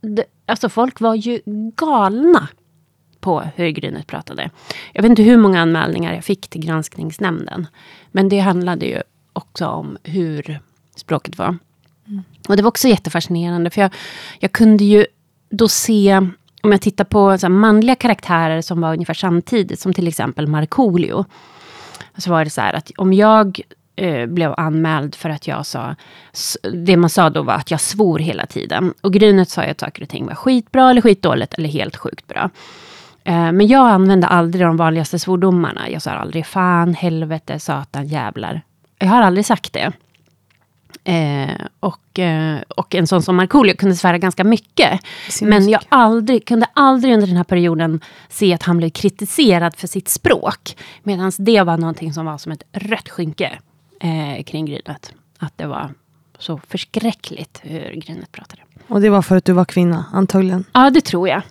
[0.00, 1.40] det, alltså folk var ju
[1.76, 2.48] galna
[3.26, 4.50] på hur Grynet pratade.
[4.92, 7.66] Jag vet inte hur många anmälningar jag fick till granskningsnämnden.
[8.10, 10.60] Men det handlade ju också om hur
[10.96, 11.58] språket var.
[12.48, 13.70] Och det var också jättefascinerande.
[13.70, 13.90] För jag,
[14.38, 15.06] jag kunde ju
[15.50, 16.16] då se,
[16.62, 21.24] om jag tittar på så manliga karaktärer som var ungefär samtidigt, som till exempel Markoolio.
[22.16, 23.60] Så var det så här att om jag
[23.96, 25.96] eh, blev anmäld för att jag sa,
[26.72, 28.94] det man sa då var att jag svor hela tiden.
[29.00, 32.26] Och Grynet sa ju att saker och ting var skitbra eller skitdåligt eller helt sjukt
[32.26, 32.50] bra.
[33.26, 35.90] Eh, men jag använde aldrig de vanligaste svordomarna.
[35.90, 38.62] Jag sa aldrig fan, helvete, satan, jävlar.
[38.98, 39.92] Jag har aldrig sagt det.
[41.04, 45.00] Eh, och, eh, och en sån som Markoolio kunde svära ganska mycket.
[45.42, 49.86] Men jag aldrig, kunde aldrig under den här perioden se att han blev kritiserad för
[49.86, 50.76] sitt språk.
[51.02, 53.58] Medan det var någonting som var som ett rött skynke
[54.00, 55.12] eh, kring Grynet.
[55.38, 55.90] Att det var
[56.38, 58.62] så förskräckligt hur Grynet pratade.
[58.88, 60.64] Och det var för att du var kvinna, antagligen.
[60.72, 61.42] Ja, det tror jag.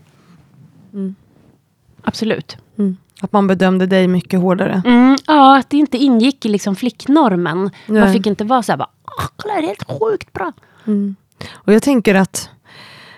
[2.06, 2.58] Absolut.
[2.80, 2.98] Mm.
[3.22, 4.82] Att man bedömde dig mycket hårdare.
[4.86, 7.70] Mm, ja, att det inte ingick i liksom flicknormen.
[7.86, 8.02] Nej.
[8.02, 8.90] Man fick inte vara så här, bara,
[9.20, 10.52] "Åh, kolla det är helt sjukt bra.
[10.88, 11.16] Mm.
[11.54, 12.50] Och jag tänker att,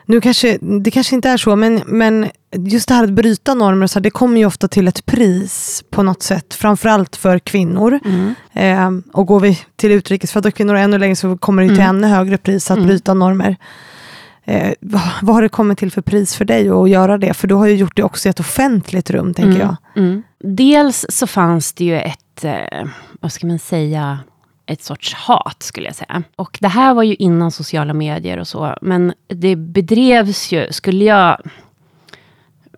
[0.05, 3.87] nu kanske, det kanske inte är så, men, men just det här att bryta normer,
[3.87, 7.99] så här, det kommer ju ofta till ett pris på något sätt, framförallt för kvinnor.
[8.05, 8.35] Mm.
[8.53, 11.95] Eh, och går vi till utrikesfödda kvinnor ännu längre så kommer det till Mm.
[11.95, 12.87] ännu högre pris att Mm.
[12.87, 13.55] bryta normer.
[14.49, 17.33] Eh, vad, vad har det kommit till för pris för dig att göra det?
[17.33, 20.03] För du har ju gjort det också i ett offentligt rum, tänker Mm, jag.
[20.03, 20.23] Mm.
[20.39, 22.87] Dels så fanns det ju ett, eh,
[23.19, 24.19] vad ska man säga,
[24.65, 26.23] ett sorts hat skulle jag säga.
[26.35, 31.05] Och det här var ju innan sociala medier och så, men det bedrevs ju, skulle
[31.05, 31.41] jag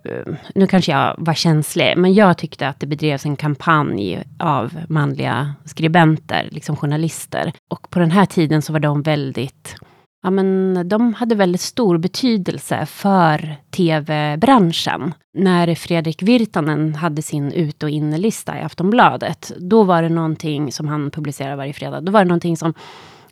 [0.04, 4.78] eh, nu kanske jag var känslig, men jag tyckte att det bedrevs en kampanj av
[4.90, 7.54] manliga skribenter, liksom journalister.
[7.68, 9.76] Och på den här tiden så var de väldigt
[10.24, 15.14] Ja, men de hade väldigt stor betydelse för tv-branschen.
[15.34, 20.88] När Fredrik Virtanen hade sin ut och innelista i Aftonbladet, då var det någonting som
[20.88, 22.02] han publicerade varje fredag.
[22.02, 22.74] Då var det någonting som,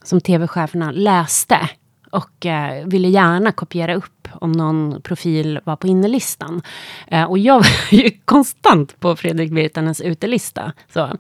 [0.04, 1.70] som tv-cheferna läste
[2.18, 6.62] och eh, ville gärna kopiera upp om någon profil var på innelistan.
[7.08, 7.56] Eh, och jag
[7.92, 10.74] var ju konstant på Fredrik Virtanens utelista.
[10.94, 11.12] Så.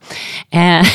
[0.49, 0.86] Eh,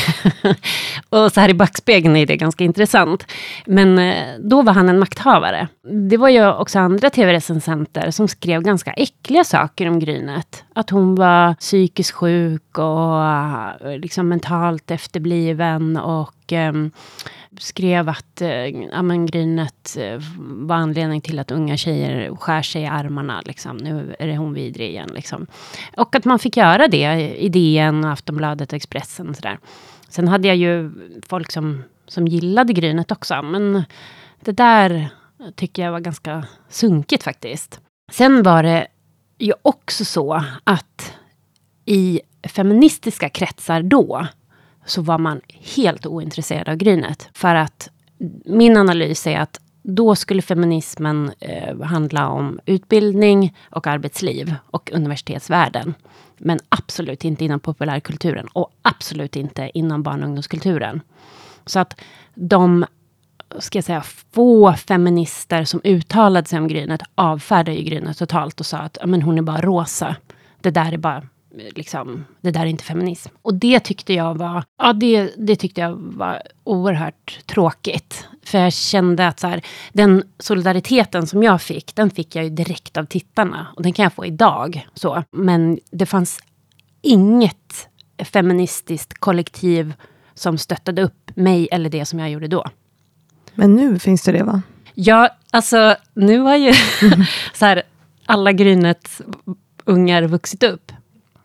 [1.09, 3.25] och så här i backspegeln är det ganska intressant.
[3.65, 5.67] Men eh, då var han en makthavare.
[6.09, 10.63] Det var ju också andra tv-recensenter som skrev ganska äckliga saker om Grynet.
[10.75, 16.73] Att hon var psykiskt sjuk och eh, liksom mentalt efterbliven och eh,
[17.57, 22.85] skrev att eh, ja, Grynet eh, var anledning till att unga tjejer skär sig i
[22.85, 23.41] armarna.
[23.45, 23.77] Liksom.
[23.77, 25.09] Nu är det hon vidrig igen.
[25.13, 25.47] Liksom.
[25.97, 29.29] Och att man fick göra det i DN, Aftonbladet och Expressen.
[29.29, 29.59] Och sådär.
[30.09, 30.91] Sen hade jag ju
[31.27, 33.41] folk som, som gillade Grynet också.
[33.41, 33.83] Men
[34.39, 35.09] det där
[35.55, 37.79] tycker jag var ganska sunkigt faktiskt.
[38.11, 38.87] Sen var det
[39.39, 41.13] ju också så att
[41.85, 44.27] i feministiska kretsar då
[44.85, 45.41] så var man
[45.75, 47.29] helt ointresserad av Grynet.
[47.33, 47.89] För att
[48.45, 55.93] min analys är att då skulle feminismen eh, handla om utbildning och arbetsliv och universitetsvärlden.
[56.37, 61.01] Men absolut inte inom populärkulturen och absolut inte inom barn och ungdomskulturen.
[61.65, 62.01] Så att
[62.35, 62.85] de
[63.59, 68.65] ska jag säga, få feminister som uttalade sig om Grynet avfärdade ju Grynet totalt och
[68.65, 70.15] sa att men hon är bara rosa.
[70.61, 73.29] Det där är bara liksom, det där är inte feminism.
[73.41, 78.27] Och det tyckte jag var, ja det, det tyckte jag var oerhört tråkigt.
[78.45, 82.49] För jag kände att så här, den solidariteten som jag fick, den fick jag ju
[82.49, 83.67] direkt av tittarna.
[83.75, 84.87] Och den kan jag få idag.
[84.93, 85.23] Så.
[85.31, 86.39] Men det fanns
[87.01, 87.89] inget
[88.23, 89.93] feministiskt kollektiv
[90.33, 92.65] som stöttade upp mig eller det som jag gjorde då.
[93.55, 94.61] Men nu finns det det va?
[94.93, 96.73] Ja, alltså nu har ju
[97.53, 97.83] så här,
[98.25, 99.21] alla Grynet
[99.85, 100.91] ungar vuxit upp.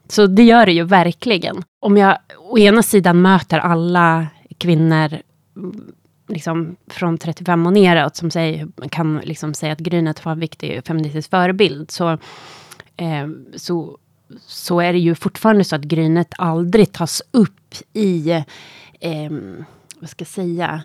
[0.09, 1.63] Så det gör det ju verkligen.
[1.81, 4.27] Om jag å ena sidan möter alla
[4.59, 5.19] kvinnor
[5.57, 5.93] mm,
[6.29, 10.87] liksom, från 35 och neråt som säger, kan liksom säga att Grynet var en viktig
[10.87, 12.11] feministisk förebild, så,
[12.97, 13.99] eh, så,
[14.47, 18.31] så är det ju fortfarande så att Grynet aldrig tas upp i
[19.01, 19.31] eh,
[20.01, 20.83] vad ska jag säga,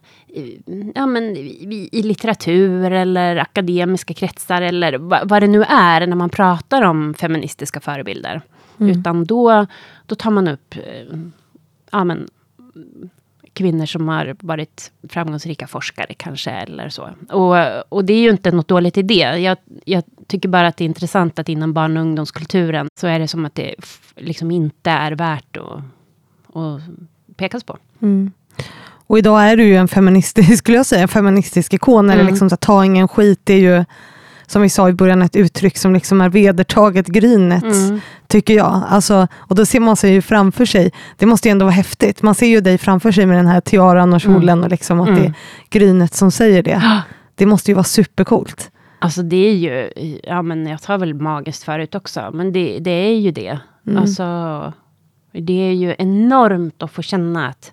[0.96, 6.16] ja, men i, i litteratur eller akademiska kretsar eller vad, vad det nu är när
[6.16, 8.42] man pratar om feministiska förebilder.
[8.78, 9.66] Utan då,
[10.06, 11.18] då tar man upp eh,
[11.92, 12.28] ja, men,
[13.54, 17.10] kvinnor som har varit framgångsrika forskare kanske eller så.
[17.30, 17.56] Och,
[17.90, 19.38] och det är ju inte något dåligt i det.
[19.40, 23.20] Jag, jag tycker bara att det är intressant att inom barn och ungdomskulturen så är
[23.20, 23.76] det som att det
[24.16, 25.80] liksom inte är värt att,
[26.56, 26.82] att
[27.36, 27.78] pekas på.
[28.02, 28.32] Mm.
[29.08, 32.10] Och idag är du ju en feministisk, skulle jag säga, en feministisk ikon.
[32.10, 32.32] Eller Mm.
[32.34, 33.86] liksom så att ta ingen skit, det är ju
[34.48, 38.02] som vi sa i början ett uttryck som liksom är vedertaget grynet, Mm.
[38.28, 38.84] tycker jag.
[38.90, 42.22] Alltså, och då ser man sig ju framför sig, det måste ju ändå vara häftigt,
[42.22, 45.08] man ser ju dig framför sig med den här tiaran och kjolen och liksom att
[45.08, 45.34] det är Mm.
[45.70, 47.02] grynet som säger det.
[47.36, 48.72] Det måste ju vara supercoolt.
[49.00, 49.90] Alltså det är ju,
[50.24, 53.60] ja men jag tar väl magiskt förut också, men det, det är ju det.
[53.88, 54.02] Mm.
[54.02, 54.24] Alltså,
[55.32, 57.72] det är ju enormt att få känna att,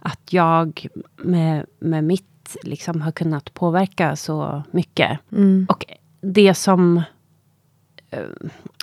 [0.00, 0.86] att jag
[1.22, 2.26] med, med mitt
[2.62, 5.18] liksom har kunnat påverka så mycket.
[5.32, 5.66] Mm.
[5.68, 5.84] Och
[6.20, 7.02] det som...
[8.10, 8.20] eh,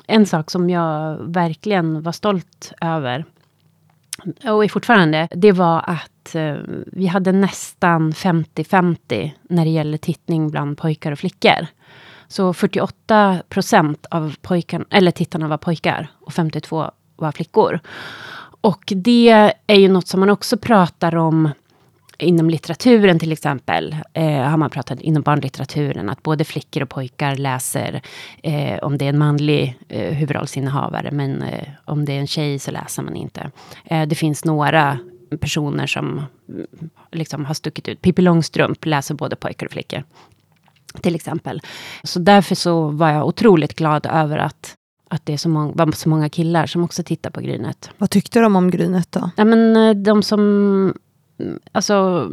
[0.07, 3.25] En sak som jag verkligen var stolt över,
[4.43, 10.49] och är fortfarande, det var att eh, vi hade nästan 50-50 när det gäller tittning
[10.51, 11.67] bland pojkar och flickor.
[12.27, 17.79] Så 48 procent av pojkarna, eller tittarna var pojkar och 52 var flickor.
[18.61, 21.49] Och det är ju något som man också pratar om
[22.19, 27.35] inom litteraturen till exempel, eh, har man pratat inom barnlitteraturen, att både flickor och pojkar
[27.35, 28.01] läser,
[28.43, 32.59] eh, om det är en manlig eh, huvudrollsinnehavare, men eh, om det är en tjej
[32.59, 33.51] så läser man inte.
[33.85, 34.99] Eh, det finns några
[35.39, 36.67] personer som mm,
[37.11, 38.01] liksom har stuckit ut.
[38.01, 40.03] Pippi Långstrump läser både pojkar och flickor.
[41.01, 41.61] Till exempel.
[42.03, 44.75] Så därför så var jag otroligt glad över att
[45.11, 47.89] att det är så många, var så många killar som också tittar på Grynet.
[47.97, 49.29] Vad tyckte de om Grynet då?
[49.35, 50.93] Ja, men eh, de som
[51.71, 52.31] alltså,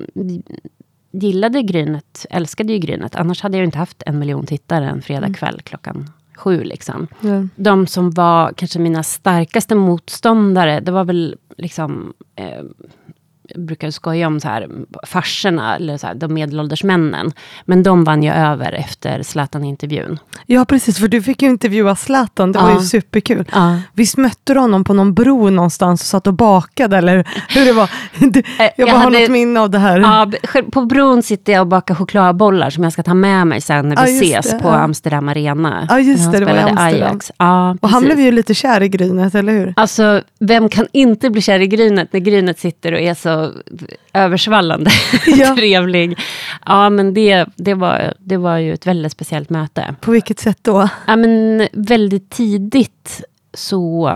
[1.10, 3.16] gillade Grynet, älskade ju Grynet.
[3.16, 5.34] Annars hade jag inte haft en miljon tittare en fredag mm.
[5.34, 6.64] kväll klockan sju.
[6.64, 7.06] Liksom.
[7.22, 7.50] Mm.
[7.56, 12.64] De som var kanske mina starkaste motståndare, det var väl liksom eh,
[13.58, 14.68] brukar skoja om så här,
[15.06, 17.32] farserna, eller så här, de medelålders männen.
[17.64, 20.18] Men de vann ju över efter Zlatan-intervjun.
[20.46, 22.64] Ja, precis, för du fick ju intervjua Zlatan, det ja.
[22.64, 23.44] var ju superkul.
[23.52, 23.78] Ja.
[23.94, 27.72] Visst mötte du honom på någon bro någonstans och satt och bakade, eller hur det
[27.72, 27.90] var?
[28.18, 30.00] Du, jag, jag bara hade, har något minne av det här.
[30.00, 30.30] Ja,
[30.72, 34.06] på bron sitter jag och bakar chokladbollar som jag ska ta med mig sen när
[34.06, 35.86] vi ja, ses det, på Amsterdam Arena.
[35.88, 36.86] Ja, just det, det var i Amsterdam.
[36.86, 37.32] Ajax.
[37.38, 39.74] Ja, och han blev ju lite kär i Grynet, eller hur?
[39.76, 43.45] Alltså, vem kan inte bli kär i Grynet när Grynet sitter och är så
[44.12, 44.90] översvallande
[45.26, 45.56] ja.
[45.56, 46.18] trevlig.
[46.66, 49.94] Ja, men det, det, var, det var ju ett väldigt speciellt möte.
[50.00, 50.88] På vilket sätt då?
[51.06, 54.12] Ja, men väldigt tidigt så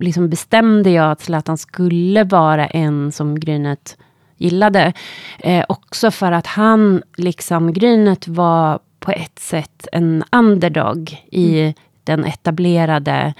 [0.00, 3.96] liksom bestämde jag att Zlatan skulle vara en som Grynet
[4.36, 4.92] gillade.
[5.38, 11.74] Eh, också för att han, liksom Grynet, var på ett sätt en underdog i mm.
[12.04, 13.34] den etablerade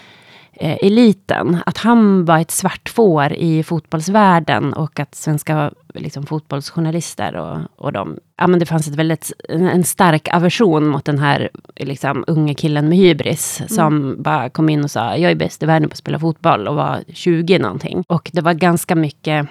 [0.56, 1.58] eh, eliten.
[1.66, 7.92] Att han var ett svart får i fotbollsvärlden och att svenska liksom, fotbollsjournalister och, och
[7.92, 12.54] de, ja men det fanns ett väldigt, en stark aversion mot den här liksom, unge
[12.54, 13.60] killen med hybris.
[13.60, 13.68] Mm.
[13.68, 16.68] Som bara kom in och sa, jag är bäst i världen på att spela fotboll
[16.68, 18.04] och var 20 någonting.
[18.08, 19.48] Och det var ganska mycket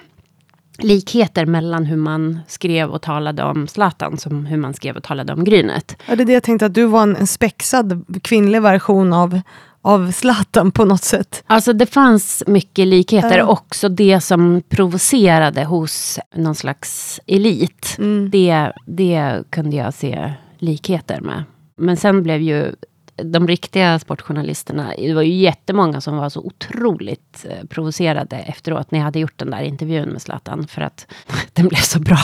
[0.78, 5.34] likheter mellan hur man skrev och talade om Zlatan som hur man skrev och talade
[5.34, 5.98] om Grynet.
[6.08, 9.42] Ja, det är det jag tänkte, att du var en, en spexad kvinnlig version av,
[9.86, 11.44] av Zlatan på något sätt.
[11.48, 13.40] Alltså det fanns mycket likheter.
[13.40, 13.50] Uh.
[13.50, 17.96] Också det som provocerade hos någon slags elit.
[17.98, 18.30] Mm.
[18.30, 21.44] Det, det kunde jag se likheter med.
[21.78, 22.76] Men sen blev ju
[23.24, 29.00] de riktiga sportjournalisterna, det var ju jättemånga som var så otroligt eh, provocerade efteråt när
[29.00, 31.08] jag hade gjort den där intervjun med Zlatan, för att
[31.54, 32.18] den blev så bra.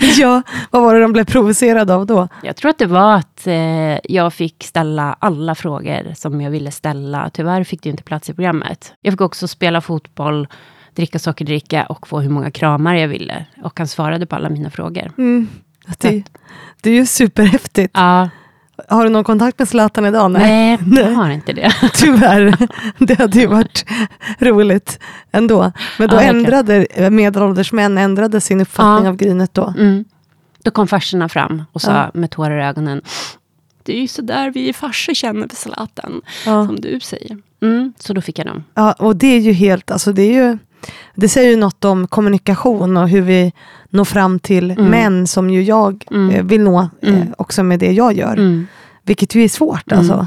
[0.18, 2.28] ja, vad var det de blev provocerade av då?
[2.42, 6.70] Jag tror att det var att eh, jag fick ställa alla frågor som jag ville
[6.70, 7.30] ställa.
[7.30, 8.94] Tyvärr fick det inte plats i programmet.
[9.00, 10.48] Jag fick också spela fotboll,
[10.94, 13.46] dricka sockerdricka och få hur många kramar jag ville.
[13.62, 15.12] Och han svarade på alla mina frågor.
[15.18, 15.48] Mm.
[15.98, 16.24] Det,
[16.80, 17.90] det är ju superhäftigt.
[17.94, 18.28] Ja.
[18.88, 20.30] Har du någon kontakt med Zlatan idag?
[20.30, 21.72] Nej, Nej jag har inte det.
[21.94, 22.56] Tyvärr.
[22.98, 23.84] Det hade ju varit
[24.38, 24.98] roligt
[25.32, 25.72] ändå.
[25.98, 29.10] Men då ja, ändrade medelålders män ändrade sin uppfattning ja.
[29.10, 29.74] av grinet då.
[29.78, 30.04] Mm.
[30.62, 32.10] Då kom farsorna fram och sa ja.
[32.14, 33.02] med tårar i ögonen.
[33.82, 36.22] Det är ju så där vi farsor känner för Zlatan.
[36.44, 37.38] Som du säger.
[37.62, 37.92] Mm.
[37.98, 38.64] Så då fick jag dem.
[38.74, 40.58] Ja, och det är ju helt, alltså det är ju
[41.14, 43.52] det säger ju något om kommunikation och hur vi
[43.90, 44.84] når fram till mm.
[44.84, 46.30] män som ju jag mm.
[46.30, 47.34] eh, vill nå eh, mm.
[47.38, 48.32] också med det jag gör.
[48.32, 48.66] Mm.
[49.04, 50.26] Vilket ju är svårt alltså.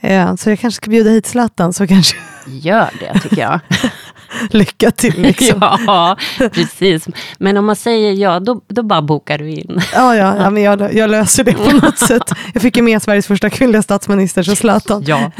[0.00, 2.16] Eh, så jag kanske ska bjuda hit Zlatan så kanske...
[2.46, 3.60] Gör det tycker jag.
[4.50, 5.58] Lycka till liksom.
[5.86, 6.16] ja,
[6.52, 7.08] precis.
[7.38, 9.80] Men om man säger ja, då, då bara bokar du in.
[9.92, 12.32] ja, ja, ja men jag, jag löser det på något sätt.
[12.52, 15.04] Jag fick ju med Sveriges första kvinnliga statsminister, så Zlatan.
[15.06, 15.30] Ja.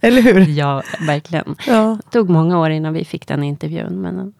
[0.00, 0.40] Eller hur?
[0.48, 1.56] Ja, verkligen.
[1.66, 1.98] Ja.
[2.04, 4.00] Det tog många år innan vi fick den intervjun.
[4.00, 4.32] Men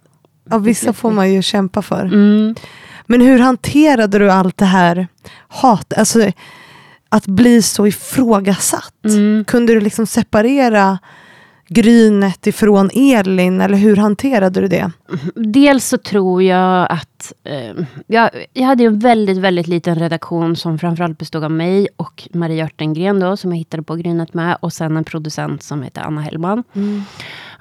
[0.50, 2.04] ja, vissa får man ju kämpa för.
[2.04, 2.54] Mm.
[3.06, 5.08] Men hur hanterade du allt det här
[5.48, 5.92] hat?
[5.92, 6.30] Alltså,
[7.08, 9.04] att bli så ifrågasatt.
[9.04, 9.44] Mm.
[9.44, 10.98] Kunde du liksom separera
[11.72, 14.90] Grynet ifrån Elin, eller hur hanterade du det?
[15.34, 20.78] Dels så tror jag att eh, jag, jag hade en väldigt, väldigt liten redaktion som
[20.78, 24.56] framförallt bestod av mig och Marie Örtengren då, som jag hittade på Grynet med.
[24.60, 26.64] Och sen en producent som heter Anna Hellman.
[26.72, 27.02] Mm.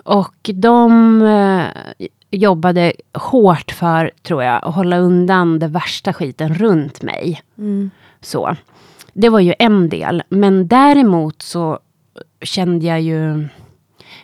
[0.04, 7.02] Och de eh, jobbade hårt för, tror jag, att hålla undan det värsta skiten runt
[7.02, 7.42] mig.
[7.58, 7.92] Mm.
[8.22, 8.56] Så.
[9.14, 10.24] Det var ju en del.
[10.30, 11.80] Men däremot så
[12.42, 13.48] kände jag ju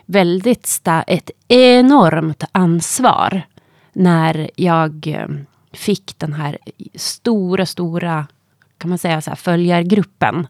[0.08, 3.42] väldigt sta ett enormt ansvar
[3.92, 5.28] när jag eh,
[5.72, 6.58] fick den här
[6.94, 8.26] stora, stora
[8.78, 10.46] kan man säga så här, följargruppen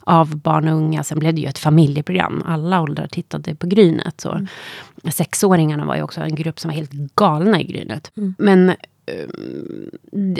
[0.00, 1.02] av barn och unga.
[1.02, 2.42] Sen blev det ju ett familjeprogram.
[2.46, 4.20] Alla åldrar tittade på Grynet.
[4.20, 4.32] Så.
[4.32, 4.46] Mm.
[5.12, 8.12] Sexåringarna var ju också en grupp som var helt galna i Grynet.
[8.16, 8.34] Mm.
[8.38, 8.74] Men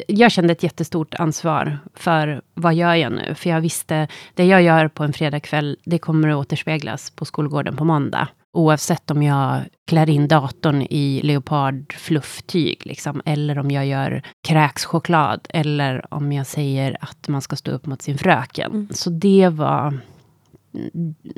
[0.06, 3.34] jag kände ett jättestort ansvar för vad gör jag nu?
[3.34, 7.76] För jag visste, det jag gör på en fredagkväll, det kommer att återspeglas på skolgården
[7.76, 8.28] på måndag.
[8.52, 16.14] Oavsett om jag klär in datorn i leopardflufftyg, liksom, eller om jag gör kräkschoklad, eller
[16.14, 18.72] om jag säger att man ska stå upp mot sin fröken.
[18.72, 18.88] Mm.
[18.90, 19.98] Så det var...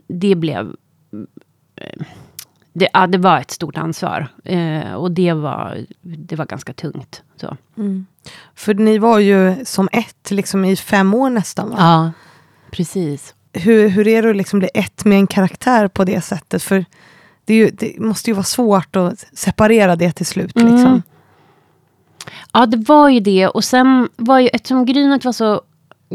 [0.07, 0.77] Det blev...
[2.73, 4.29] Det, ja, det var ett stort ansvar.
[4.45, 7.23] Eh, och det var, det var ganska tungt.
[7.37, 7.57] Så.
[7.77, 8.07] Mm.
[8.55, 11.71] För ni var ju som ett liksom i fem år nästan.
[11.71, 11.77] Va?
[11.79, 12.13] Ja,
[12.71, 13.35] precis.
[13.53, 16.63] Hur, hur är det att liksom bli ett med en karaktär på det sättet?
[16.63, 16.85] För
[17.45, 20.57] det, ju, det måste ju vara svårt att separera det till slut.
[20.57, 20.75] Mm.
[20.75, 21.03] Liksom.
[22.53, 23.49] Ja, det var ju det.
[23.49, 25.63] Och sen var ju, eftersom Grynet var så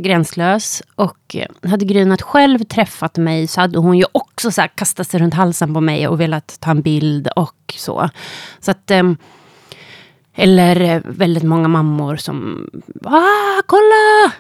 [0.02, 5.08] gränslös och hade Grynet själv träffat mig så hade hon ju också så här kastat
[5.08, 8.10] sig runt halsen på mig och velat ta en bild och så.
[8.60, 8.92] Så att...
[8.92, 9.18] ehm,
[10.40, 12.70] eller väldigt många mammor som...
[13.04, 14.34] Ah, kolla!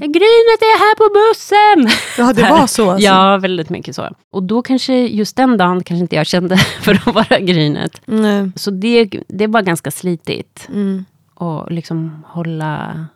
[0.00, 1.98] Grynet är här på bussen!
[2.18, 2.90] Ja, det var så?
[2.90, 3.06] Alltså.
[3.06, 4.08] Ja, väldigt mycket så.
[4.30, 8.00] Och då kanske just den dagen kanske inte jag kände för att vara Grynet.
[8.04, 8.50] Nej.
[8.56, 10.68] Så det, det var ganska slitigt.
[10.68, 11.04] Mm.
[11.34, 13.06] Och liksom hålla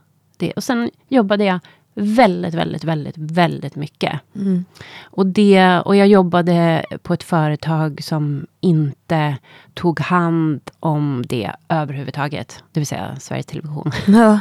[0.40, 0.52] det.
[0.52, 1.60] Och sen jobbade jag
[1.94, 4.20] väldigt, väldigt, väldigt, väldigt mycket.
[4.34, 4.64] Mm.
[5.02, 9.36] Och, det, och jag jobbade på ett företag som inte
[9.74, 12.64] tog hand om det överhuvudtaget.
[12.72, 13.92] Det vill säga Sveriges Television.
[14.06, 14.40] Ja.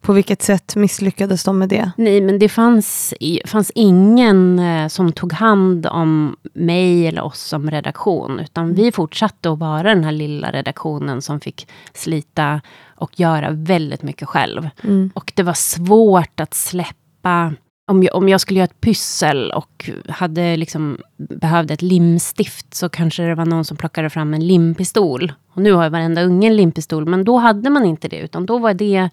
[0.00, 1.90] På vilket sätt misslyckades de med det?
[1.96, 3.14] Nej, men det fanns,
[3.46, 8.40] fanns ingen eh, som tog hand om mig eller oss som redaktion.
[8.40, 12.60] Utan vi fortsatte att vara den här lilla redaktionen som fick slita
[13.00, 14.68] och göra väldigt mycket själv.
[14.84, 15.10] Mm.
[15.14, 17.54] Och det var svårt att släppa.
[17.90, 22.88] Om jag, om jag skulle göra ett pyssel och hade liksom behövde ett limstift så
[22.88, 25.32] kanske det var någon som plockade fram en limpistol.
[25.54, 28.18] Och nu har ju varenda unge en limpistol, men då hade man inte det.
[28.18, 29.10] Utan då var det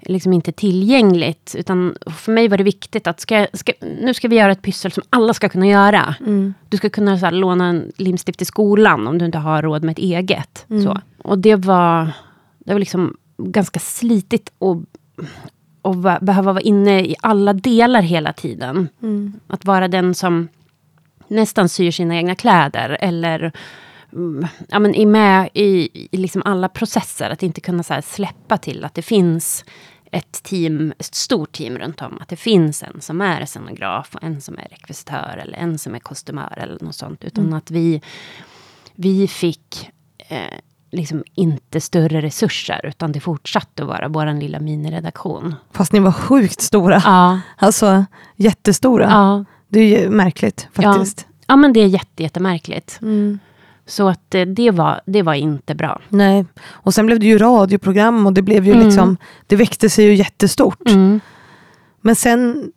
[0.00, 1.54] liksom inte tillgängligt.
[1.58, 4.92] Utan för mig var det viktigt att ska, ska, nu ska vi göra ett pyssel
[4.92, 6.14] som alla ska kunna göra.
[6.20, 6.54] Mm.
[6.68, 9.84] Du ska kunna så här, låna en limstift i skolan om du inte har råd
[9.84, 10.66] med ett eget.
[10.70, 10.84] Mm.
[10.84, 11.00] Så.
[11.22, 12.10] Och det var,
[12.68, 14.82] det var liksom ganska slitigt och,
[15.82, 18.88] och va- behöva vara inne i alla delar hela tiden.
[19.02, 19.40] Mm.
[19.46, 20.48] Att vara den som
[21.28, 22.96] nästan syr sina egna kläder.
[23.00, 23.52] Eller
[24.12, 27.30] mm, ja, men är med i, i liksom alla processer.
[27.30, 29.64] Att inte kunna så släppa till att det finns
[30.12, 32.18] ett team, ett stort team runt om.
[32.20, 35.94] Att det finns en som är scenograf och en som är rekvisitör eller en som
[35.94, 37.24] är kostymör eller något sånt.
[37.24, 38.02] Utan att vi,
[38.94, 39.90] vi fick
[40.28, 40.58] eh,
[40.90, 45.54] liksom inte större resurser utan det fortsatte att vara vår lilla miniredaktion.
[45.72, 47.02] Fast ni var sjukt stora.
[47.04, 48.04] Ja, Alltså
[48.36, 49.04] jättestora.
[49.10, 51.26] ja, Det är ju märkligt faktiskt.
[51.46, 52.98] ja men det är jätte, jättemärkligt.
[53.02, 53.38] Mm.
[53.86, 56.00] Så att eh, det var, det var inte bra.
[56.08, 56.44] Nej.
[56.70, 58.86] Och sen blev det ju radioprogram och det blev ju Mm.
[58.86, 59.16] liksom,
[59.46, 60.82] det växte sig ju jättestort.
[62.00, 62.72] Men sen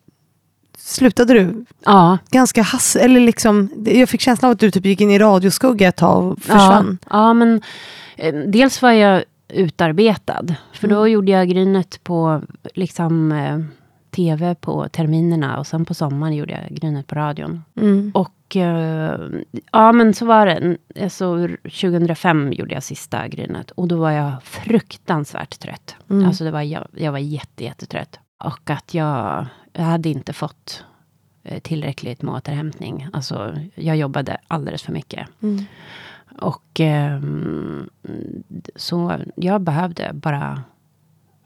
[0.92, 5.02] slutade du Ja, ganska hass, eller liksom, jag fick känslan av att du typ gick
[5.02, 6.98] in i radioskugga ett tag och försvann.
[7.10, 7.62] Ja, ja men
[8.16, 10.46] eh, dels var jag utarbetad.
[10.74, 12.42] För då gjorde jag Grynet på
[12.74, 13.60] liksom, eh,
[14.12, 17.64] tv på terminerna och sen på sommaren gjorde jag Grynet på radion.
[17.76, 18.12] Mm.
[18.14, 19.20] Och eh,
[19.72, 20.78] ja, men så var det.
[21.04, 25.96] Alltså, 2005 gjorde jag sista Grynet och då var jag fruktansvärt trött.
[26.10, 26.28] Mm.
[26.28, 28.20] Alltså det var, jag, jag var jätte, jättetrött.
[28.44, 30.84] Och att jag, jag hade inte fått
[31.44, 33.08] eh, tillräckligt med återhämtning.
[33.14, 35.28] Alltså, jag jobbade alldeles för mycket.
[35.42, 35.66] Mm.
[36.40, 37.90] Och ehm,
[38.76, 40.64] så jag behövde bara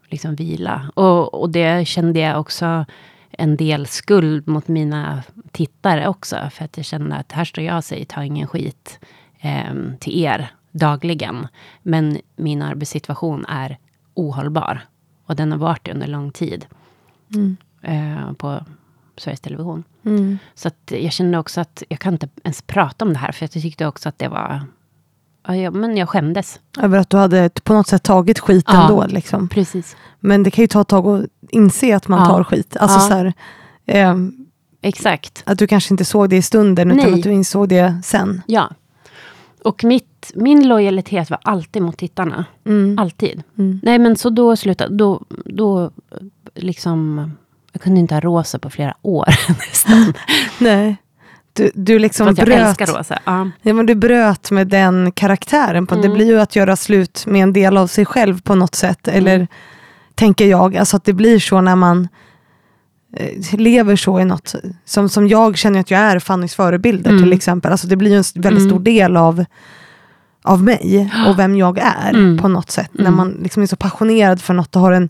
[0.08, 0.90] liksom vila.
[0.94, 2.84] Och, och det kände jag också
[3.30, 5.22] en del skuld mot mina
[5.52, 6.36] tittare också.
[6.52, 8.98] För att jag kände att här står jag och säger ta ingen skit
[9.40, 11.48] ehm, till er dagligen.
[11.82, 13.78] Men min arbetssituation är
[14.14, 14.80] ohållbar.
[15.26, 16.66] Och den har varit det under lång tid.
[17.34, 17.56] Mm.
[17.86, 18.60] Eh, på
[19.16, 19.84] Sveriges Television.
[20.04, 20.38] Mm.
[20.54, 23.32] Så att jag kände också att jag kan inte ens prata om det här.
[23.32, 24.62] För jag tyckte också att det var...
[25.48, 26.60] Ja, men jag skämdes.
[26.78, 28.82] Över att du hade på något sätt tagit skit Ja.
[28.82, 29.06] ändå.
[29.06, 29.48] Liksom.
[29.48, 29.96] Precis.
[30.20, 32.26] Men det kan ju ta ett tag att inse att man Ja.
[32.26, 32.76] tar skit.
[32.76, 33.00] Alltså Ja.
[33.08, 33.32] så här,
[33.86, 34.46] ehm,
[34.82, 35.42] Exakt.
[35.46, 37.14] att du kanske inte såg det i stunden utan Nej.
[37.14, 38.42] att du insåg det sen.
[38.46, 38.70] Ja.
[39.64, 42.44] Och mitt, min lojalitet var alltid mot tittarna.
[42.64, 42.98] Mm.
[42.98, 43.42] Alltid.
[43.58, 43.80] Mm.
[43.82, 44.96] Nej, men så då slutade...
[44.96, 45.90] Då, då
[46.54, 47.32] liksom...
[47.76, 50.12] Jag kunde inte ha rosa på flera år nästan.
[50.58, 50.96] Nej.
[51.52, 52.58] Du, du liksom jag bröt.
[52.58, 53.18] älskar rosa.
[53.24, 53.50] Ja.
[53.62, 55.86] Ja, men du bröt med den karaktären.
[55.86, 56.14] På, Det Mm.
[56.14, 59.08] blir ju att göra slut med en del av sig själv på något sätt.
[59.08, 59.18] Mm.
[59.18, 59.48] Eller
[60.14, 62.08] tänker jag, alltså att det blir så när man
[63.16, 64.54] eh, lever så i något.
[64.84, 67.22] Som, som jag känner att jag är Fannys förebilder Mm.
[67.22, 67.72] till exempel.
[67.72, 68.70] Alltså det blir ju en väldigt Mm.
[68.70, 69.44] stor del av,
[70.44, 72.38] av mig och vem jag är Mm.
[72.38, 72.90] på något sätt.
[72.92, 73.16] När Mm.
[73.16, 75.08] man liksom är så passionerad för något och har en,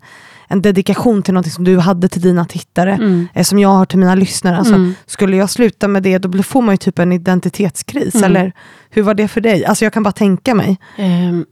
[0.49, 3.28] en dedikation till något som du hade till dina tittare, Mm.
[3.34, 4.57] eh, som jag har till mina lyssnare.
[4.57, 4.94] Alltså, Mm.
[5.07, 8.14] Skulle jag sluta med det, då får man ju typ en identitetskris.
[8.14, 8.24] Mm.
[8.24, 8.53] Eller
[8.90, 9.64] hur var det för dig?
[9.64, 10.78] Alltså jag kan bara tänka mig.
[10.97, 11.47] Ehm,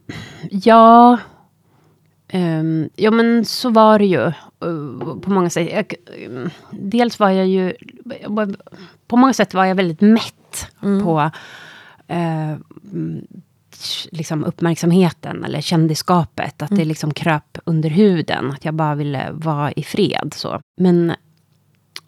[0.51, 1.17] ja,
[2.27, 4.25] Ehm, ja men så var det ju.
[4.27, 4.33] eh,
[5.21, 5.69] på många sätt.
[5.73, 5.93] Jag,
[6.25, 7.73] ehm, dels var jag ju...
[9.07, 11.31] På många sätt var jag väldigt mätt på
[12.07, 12.51] eh,
[12.93, 13.27] mm,
[14.11, 16.61] liksom uppmärksamheten eller kändisskapet.
[16.61, 18.51] Att det liksom kröp under huden.
[18.51, 20.33] Att jag bara ville vara i fred.
[20.35, 20.59] Så.
[20.77, 21.13] Men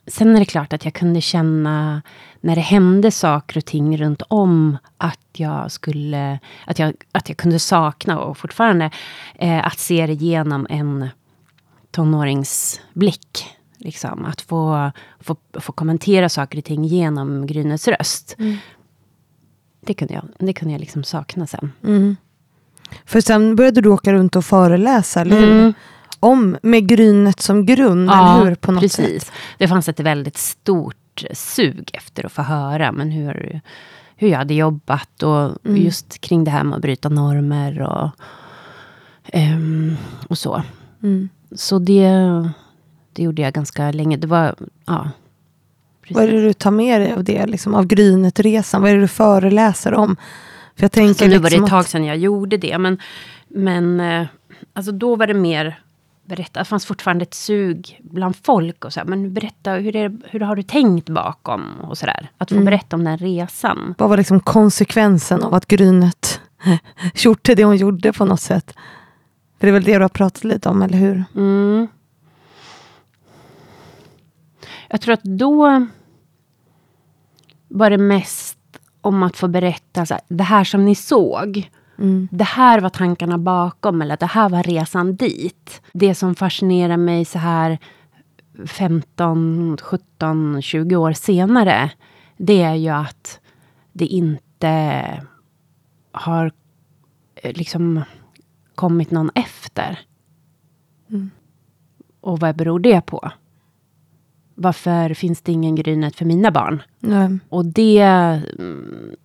[0.08, 2.02] sen är det klart att jag kunde känna
[2.42, 7.38] när det hände saker och ting runt om att jag skulle, att jag, att jag
[7.38, 8.92] kunde sakna och fortfarande
[9.36, 11.10] eh, att se det genom en
[11.92, 13.46] tonåringsblick.
[13.80, 18.36] Liksom, att få, få, få kommentera saker och ting genom Grynes röst.
[19.88, 21.72] Det kunde jag, det kunde jag liksom sakna sen.
[23.06, 25.52] För sen började du åka runt och föreläsa, eller hur?
[25.52, 25.74] Mm.
[26.20, 28.56] Om, med Grynet som grund, eller hur?
[28.56, 29.24] På något precis.
[29.26, 29.32] sätt.
[29.58, 33.62] Det fanns ett väldigt stort sug efter att få höra men hur,
[34.16, 35.82] hur jag hade jobbat och Mm.
[35.82, 38.10] just kring det här med att bryta normer och,
[39.26, 39.96] ehm,
[40.28, 40.64] och så.
[41.04, 41.30] Mm.
[41.56, 42.10] Så det,
[43.14, 44.18] det gjorde jag ganska länge.
[44.18, 45.10] Det var, ja.
[46.10, 48.82] Vad är det du tar med dig av det, liksom, av Grynet-resan?
[48.82, 50.16] Vad är det du föreläser om?
[50.76, 52.78] För jag tänker Så nu var det liksom ett tag att- sedan jag gjorde det.
[52.78, 52.98] Men,
[53.48, 54.28] men eh,
[54.74, 55.80] alltså då var det mer
[56.26, 56.60] berätta.
[56.60, 58.86] Det fanns fortfarande ett sug bland folk.
[58.86, 61.64] och så här, Men berätta, hur, är, hur har du tänkt bakom?
[61.82, 62.30] och så där.
[62.38, 62.66] Att få Mm.
[62.66, 63.96] berätta om den resan.
[63.98, 66.42] Vad var liksom konsekvensen av att Grynet
[67.16, 68.74] gjorde det hon gjorde på något sätt?
[69.60, 71.24] För det är väl det du har pratat lite om, eller hur?
[71.36, 71.88] Mm.
[74.90, 75.88] Jag tror att då
[77.68, 78.58] var det mest
[79.02, 81.70] om att få berätta så här, det här som ni såg.
[82.00, 82.28] Mm.
[82.32, 85.82] Det här var tankarna bakom eller det här var resan dit.
[85.94, 87.78] Det som fascinerar mig så här
[88.66, 91.92] 15, 17, 20 år senare.
[92.38, 93.40] Det är ju att
[93.94, 95.04] det inte
[96.12, 96.52] har
[97.36, 98.02] eh, liksom
[98.76, 100.00] kommit någon efter.
[102.22, 103.32] Och vad beror det på?
[104.60, 106.82] Varför finns det ingen Grynet för mina barn?
[107.00, 107.38] Nej.
[107.50, 108.02] Och det
[108.60, 109.16] mm,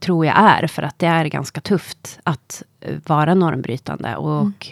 [0.00, 4.16] tror jag är för att det är ganska tufft att eh, vara normbrytande.
[4.16, 4.66] Och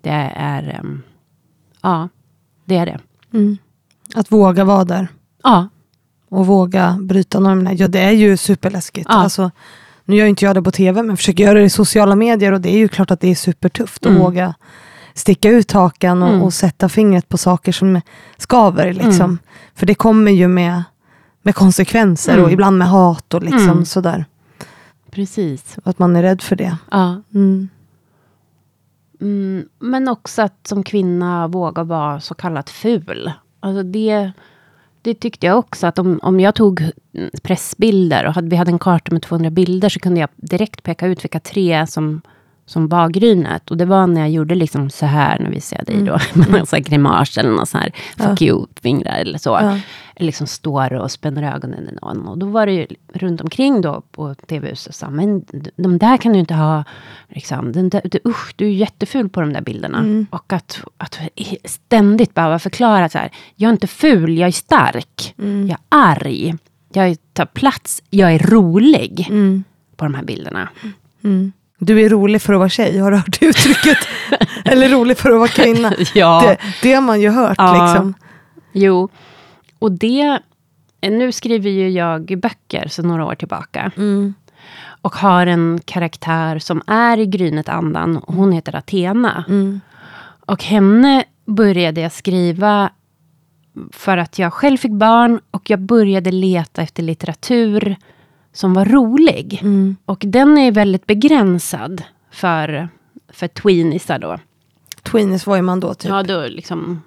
[0.00, 0.78] det är...
[0.80, 1.02] em,
[1.82, 2.08] ja,
[2.64, 3.00] det är det.
[3.32, 3.56] Mm.
[4.14, 5.08] Att våga vara där
[5.42, 5.68] Ja,
[6.28, 7.72] och våga bryta normerna.
[7.74, 9.06] Ja, det är ju superläskigt.
[9.10, 9.14] Ja.
[9.14, 9.50] Alltså,
[10.04, 12.60] nu gör inte jag det på tv, men försöker göra det i sociala medier och
[12.60, 14.22] det är ju klart att det är supertufft att Mm.
[14.22, 14.54] våga
[15.14, 16.42] sticka ut hakan och, Mm.
[16.42, 18.00] och sätta fingret på saker som
[18.36, 18.92] skaver.
[18.92, 19.10] Liksom.
[19.24, 19.38] Mm.
[19.74, 20.82] För det kommer ju med,
[21.42, 22.52] med konsekvenser och Mm.
[22.52, 23.84] ibland med hat och liksom Mm.
[23.84, 24.24] sådär.
[25.10, 25.76] precis.
[25.84, 26.76] Att man är rädd för det.
[26.90, 27.22] Ja.
[27.34, 27.68] Mm.
[29.20, 33.32] Mm, men också att som kvinna våga vara så kallat ful.
[33.60, 34.32] Alltså det,
[35.02, 38.70] det tyckte jag också att om, om jag tog mm, pressbilder och hade, vi hade
[38.70, 42.20] en karta med 200 bilder så kunde jag direkt peka ut vilka tre som,
[42.66, 43.70] som var grynet.
[43.70, 46.50] Och det var när jag gjorde liksom så här, när vi ser dig då, med
[46.50, 49.50] någon sån här grimas eller någon sån här fuck you-fingrar eller så.
[49.50, 49.78] Ja.
[50.16, 52.28] Liksom står och spänner ögonen i någon.
[52.28, 55.44] Och då var det ju runt omkring då på tv-huset sa, men
[55.76, 56.84] de där kan du inte ha,
[57.28, 59.98] liksom, den där, du, usch, du är jätteful på de där bilderna.
[60.30, 61.18] Och att, att
[61.64, 66.54] ständigt behöva förklara så här, jag är inte ful, jag är stark, jag är arg,
[66.92, 69.64] jag tar plats, jag är rolig Mm.
[69.96, 70.68] på de här bilderna.
[71.78, 73.98] Du är rolig för att vara tjej, har du hört uttrycket?
[74.64, 75.92] Eller rolig för att vara kvinna.
[76.14, 76.42] Ja.
[76.46, 77.54] Det, det har man ju hört.
[77.58, 77.86] Ja.
[77.86, 78.14] Liksom.
[78.72, 79.08] Jo,
[79.78, 80.38] och det...
[81.00, 83.92] Nu skriver ju jag böcker sedan några år tillbaka.
[83.96, 84.34] Mm.
[85.00, 88.16] Och har en karaktär som är i Grynet-andan.
[88.16, 89.44] och Hon heter Athena.
[89.48, 89.80] Mm.
[90.46, 92.90] Och henne började jag skriva
[93.92, 95.40] för att jag själv fick barn.
[95.50, 97.96] Och jag började leta efter litteratur
[98.54, 99.58] som var rolig.
[99.62, 99.96] Mm.
[100.04, 102.88] Och den är väldigt begränsad för,
[103.28, 104.38] för tweenisar då.
[105.02, 107.02] Tweenies var ju man då, typ Ja, då liksom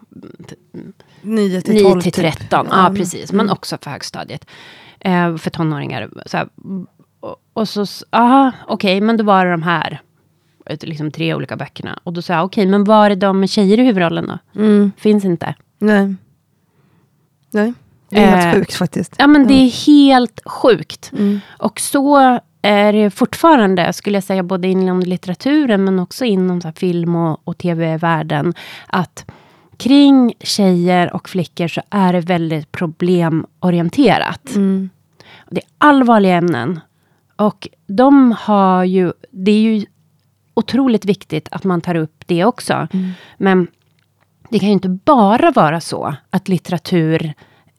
[1.22, 2.02] 9 till 9 12.
[2.02, 2.40] till typ.
[2.40, 3.32] 13, ja precis.
[3.32, 4.46] Men också för högstadiet.
[5.00, 6.10] Eh, för tonåringar.
[6.26, 6.50] Så här,
[7.20, 10.02] och, och så, aha, okej, men då var det de här.
[10.82, 12.00] Liksom tre olika böckerna.
[12.04, 14.62] Och då sa jag, okej, men var är de med tjejer i huvudrollen då?
[14.62, 14.92] Mm.
[14.98, 15.56] Finns inte.
[15.80, 16.16] Nej.
[17.52, 17.74] Nej,
[18.10, 19.16] det är Eh, helt sjukt faktiskt.
[19.18, 21.12] Ja, men det är helt sjukt.
[21.14, 21.40] Mm.
[21.58, 26.72] Och så är det fortfarande, skulle jag säga, både inom litteraturen men också inom så
[26.72, 28.54] film och, och tv-världen.
[28.88, 29.26] Att
[29.78, 34.56] kring tjejer och flickor så är det väldigt problemorienterat.
[34.56, 34.90] Mm.
[35.50, 36.80] Det är allvarliga ämnen.
[37.36, 39.86] Och de har ju, det är ju
[40.54, 42.88] otroligt viktigt att man tar upp det också.
[43.38, 43.68] Men
[44.50, 47.32] det kan ju inte bara vara så att litteratur eh,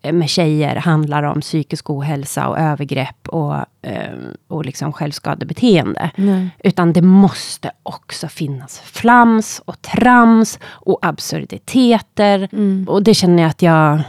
[0.03, 4.15] med tjejer handlar om psykisk ohälsa och övergrepp och, eh,
[4.49, 6.11] och liksom självskadebeteende.
[6.17, 6.49] Nej.
[6.65, 12.49] Utan det måste också finnas flams och trams och absurditeter.
[12.89, 14.01] Och det känner jag att jag,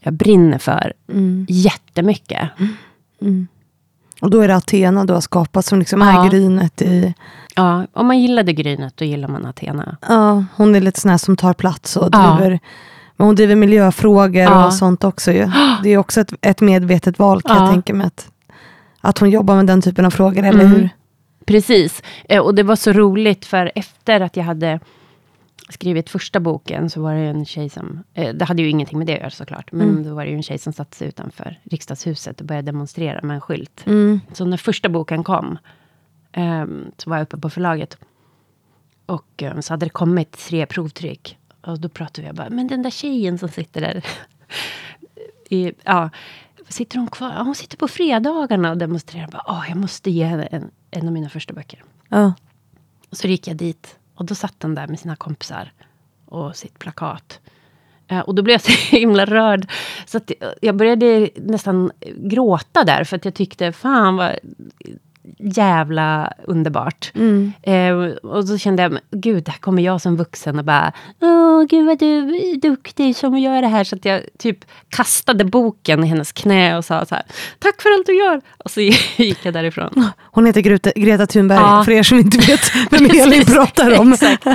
[0.00, 0.92] jag brinner för
[1.48, 2.48] jättemycket.
[4.20, 6.24] Och då är det Athena du har skapat som liksom Ja.
[6.26, 7.14] är grynet i...
[7.56, 9.96] Ja, om man gillade Grynet, då gillar man Athena.
[10.08, 12.58] Ja, hon är lite sån här som tar plats och Ja.
[13.16, 14.66] Men hon driver miljöfrågor Ja.
[14.66, 15.50] och sånt också ju.
[15.82, 17.72] Det är också ett, ett medvetet val kan jag Ja.
[17.72, 18.06] tänka mig.
[18.06, 18.30] Att,
[19.00, 20.72] att hon jobbar med den typen av frågor, eller Mm.
[20.72, 20.88] hur?
[21.46, 22.02] Precis.
[22.28, 24.80] Eh, Och det var så roligt, för efter att jag hade
[25.68, 28.02] skrivit första boken, så var det en tjej som...
[28.14, 29.72] Eh, det hade ju ingenting med det att göra såklart.
[29.72, 30.04] Men Mm.
[30.04, 33.34] då var det ju en tjej som satte sig utanför riksdagshuset och började demonstrera med
[33.34, 33.82] en skylt.
[33.86, 34.20] Mm.
[34.32, 35.58] Så när första boken kom,
[36.32, 37.98] ehm, så var jag uppe på förlaget.
[39.06, 41.38] Och ehm, så hade det kommit tre provtryck.
[41.66, 44.04] Och då pratade jag bara, men den där tjejen som sitter där.
[45.50, 46.10] I, ja,
[46.68, 47.32] sitter hon kvar?
[47.36, 49.28] Ja, hon sitter på fredagarna och demonstrerar.
[49.28, 51.84] Bara, Åh, jag måste ge henne en, en av mina första böcker.
[52.08, 52.32] Ja.
[53.10, 53.96] Och så gick jag dit.
[54.14, 55.72] Och då satt den där med sina kompisar.
[56.24, 57.40] Och sitt plakat.
[58.08, 59.70] Eh, och då blev jag så himla rörd.
[60.06, 60.20] Så
[60.62, 63.04] jag började nästan gråta där.
[63.04, 64.38] För att jag tyckte, fan vad
[65.38, 67.12] jävla underbart.
[67.62, 67.94] Eh,
[68.30, 71.98] och så kände jag, gud, där kommer jag som vuxen och bara, åh gud vad
[71.98, 73.84] du är duktig som gör det här.
[73.84, 74.58] Så att jag typ
[74.88, 77.24] kastade boken i hennes knä och sa så här,
[77.58, 78.40] tack för allt du gör.
[78.64, 78.80] Och så
[79.16, 80.04] gick jag därifrån.
[80.22, 81.84] Hon heter Greta, Greta Thunberg, Ja.
[81.84, 82.60] för er som inte vet
[82.90, 84.12] vem Elin pratar om.
[84.12, 84.46] Exakt.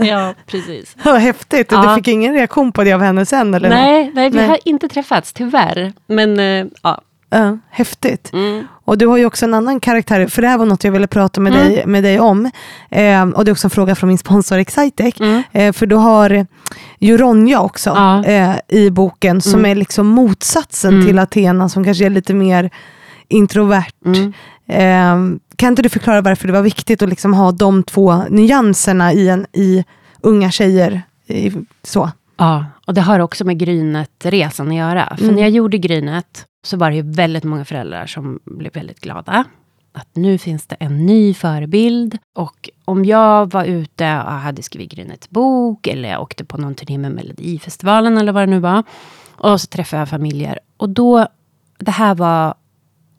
[0.00, 0.96] Ja, precis.
[1.04, 1.68] Ja, häftigt.
[1.68, 1.96] Du Ja.
[1.96, 3.54] fick ingen reaktion på det av henne sen?
[3.54, 3.68] Eller?
[3.68, 4.48] Nej, nej, vi Nej.
[4.48, 5.92] har inte träffats, tyvärr.
[6.06, 7.00] Men eh, ja.
[7.32, 8.30] Ja, häftigt.
[8.32, 8.64] Mm.
[8.84, 11.06] Och du har ju också en annan karaktär, för det här var något jag ville
[11.06, 11.66] prata med, Mm.
[11.68, 12.50] dig, med dig om.
[12.90, 15.20] Eh, och det är också en fråga från min sponsor Excitec.
[15.20, 15.42] Mm.
[15.52, 16.46] Eh, för du har
[16.98, 18.24] ju Ronja också Ja.
[18.24, 19.70] eh, i boken, som Mm.
[19.70, 21.06] är liksom motsatsen Mm.
[21.06, 22.70] till Athena, som kanske är lite mer
[23.28, 23.92] introvert.
[24.04, 24.32] Mm.
[24.68, 29.12] Eh, kan inte du förklara varför det var viktigt att liksom ha de två nyanserna
[29.12, 29.84] i, en, i
[30.20, 31.02] unga tjejer?
[31.26, 31.52] I,
[31.82, 32.10] så.
[32.38, 35.16] Ja, och det har också med Grynet-resan att göra.
[35.18, 39.00] För när jag gjorde Grynet så var det ju väldigt många föräldrar som blev väldigt
[39.00, 39.44] glada.
[39.92, 42.18] Att nu finns det en ny förebild.
[42.34, 46.74] Och om jag var ute och hade skrivit Grynets bok, eller jag åkte på någon
[46.74, 48.82] turné med Melodifestivalen eller vad det nu var.
[49.30, 50.58] Och så träffade jag familjer.
[50.76, 51.26] Och då,
[51.78, 52.54] det här var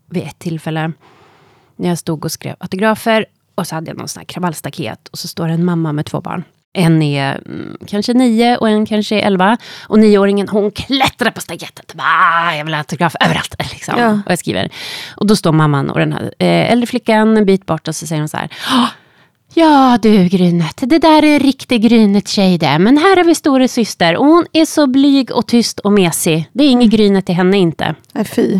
[0.09, 0.91] vid ett tillfälle
[1.75, 3.25] när jag stod och skrev autografer.
[3.55, 5.07] Och så hade jag någon sån här kravallstaket.
[5.07, 6.43] Och så står det en mamma med två barn.
[6.73, 9.57] En är mm, kanske nio och en kanske är elva.
[9.83, 11.93] Och nioåringen hon klättrar på staketet.
[11.93, 13.55] Bara, jag vill ha autograf överallt.
[13.71, 13.95] Liksom.
[13.97, 14.11] Ja.
[14.25, 14.69] Och jag skriver.
[15.15, 18.07] Och då står mamman och den här eh, äldre flickan en bit bort och så
[18.07, 18.49] säger hon så här.
[18.69, 18.87] "Ah,
[19.55, 22.79] Ja du Grynet, det där är en riktig Grynet tjej det.
[22.79, 26.49] Men här har vi stora syster och hon är så blyg och tyst och mesig.
[26.53, 27.95] Det är inget Grynet till henne inte.
[28.11, 28.59] Nej, fy.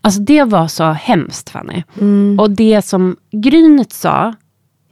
[0.00, 1.82] Alltså det var så hemskt Fanny.
[2.00, 2.38] Mm.
[2.40, 4.34] Och det som Grynet sa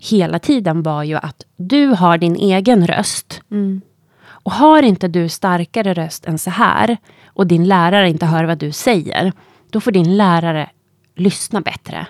[0.01, 3.43] hela tiden var ju att du har din egen röst.
[3.51, 3.81] Mm.
[4.23, 6.97] Och har inte du starkare röst än så här
[7.27, 9.33] och din lärare inte hör vad du säger,
[9.71, 10.71] då får din lärare
[11.17, 12.07] lyssna bättre.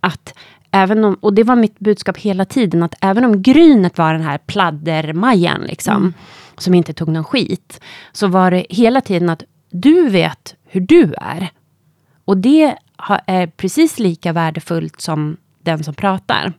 [0.00, 0.34] Att
[0.70, 4.22] även om, och det var mitt budskap hela tiden, att även om Grynet var den
[4.22, 6.14] här pladdermajan, liksom,
[6.58, 7.80] som inte tog någon skit,
[8.12, 11.50] så var det hela tiden att du vet hur du är.
[12.24, 12.76] Och det
[13.26, 16.52] är precis lika värdefullt som den som pratar.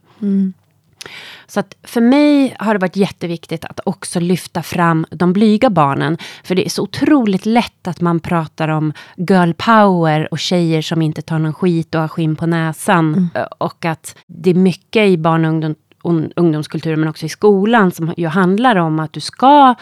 [1.47, 6.17] Så att för mig har det varit jätteviktigt att också lyfta fram de blyga barnen.
[6.43, 11.01] För det är så otroligt lätt att man pratar om girl power och tjejer som
[11.01, 13.29] inte tar någon skit och har skinn på näsan.
[13.57, 17.91] Och att det är mycket i barn och ungdom, un- ungdomskulturen men också i skolan
[17.91, 19.75] som ju handlar om att du ska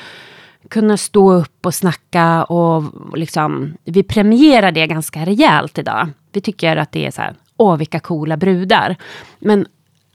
[0.69, 2.83] kunna stå upp och snacka och
[3.17, 6.09] liksom, vi premierar det ganska rejält idag.
[6.31, 8.95] Vi tycker att det är så här, åh vilka coola brudar.
[9.39, 9.65] Men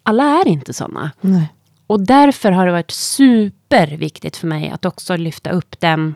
[0.02, 1.10] alla är inte sådana.
[1.20, 1.52] Nej.
[1.86, 6.14] Och därför har det varit superviktigt för mig att också lyfta upp den,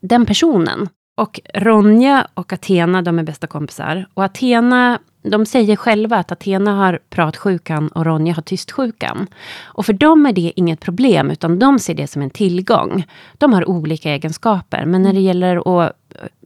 [0.00, 0.88] den personen.
[1.16, 4.06] Och Ronja och Athena, de är bästa kompisar.
[4.14, 9.26] Och Athena, de säger själva att Athena har pratsjukan och Ronja har tystsjukan.
[9.62, 13.06] Och för dem är det inget problem, utan de ser det som en tillgång.
[13.38, 15.92] De har olika egenskaper, men när det gäller att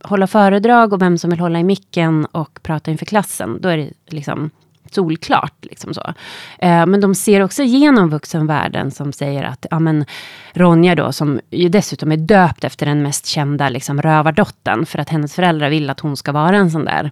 [0.02, 3.76] hålla föredrag och vem som vill hålla i micken och prata inför klassen, då är
[3.76, 4.50] det liksom
[4.94, 5.54] solklart.
[5.60, 6.14] Liksom så.
[6.58, 10.04] Eh, men de ser också igenom vuxenvärlden som säger att ja, men
[10.52, 15.08] Ronja då, som ju dessutom är döpt efter den mest kända liksom, rövardottern, för att
[15.08, 17.10] hennes föräldrar vill att hon ska vara en sån där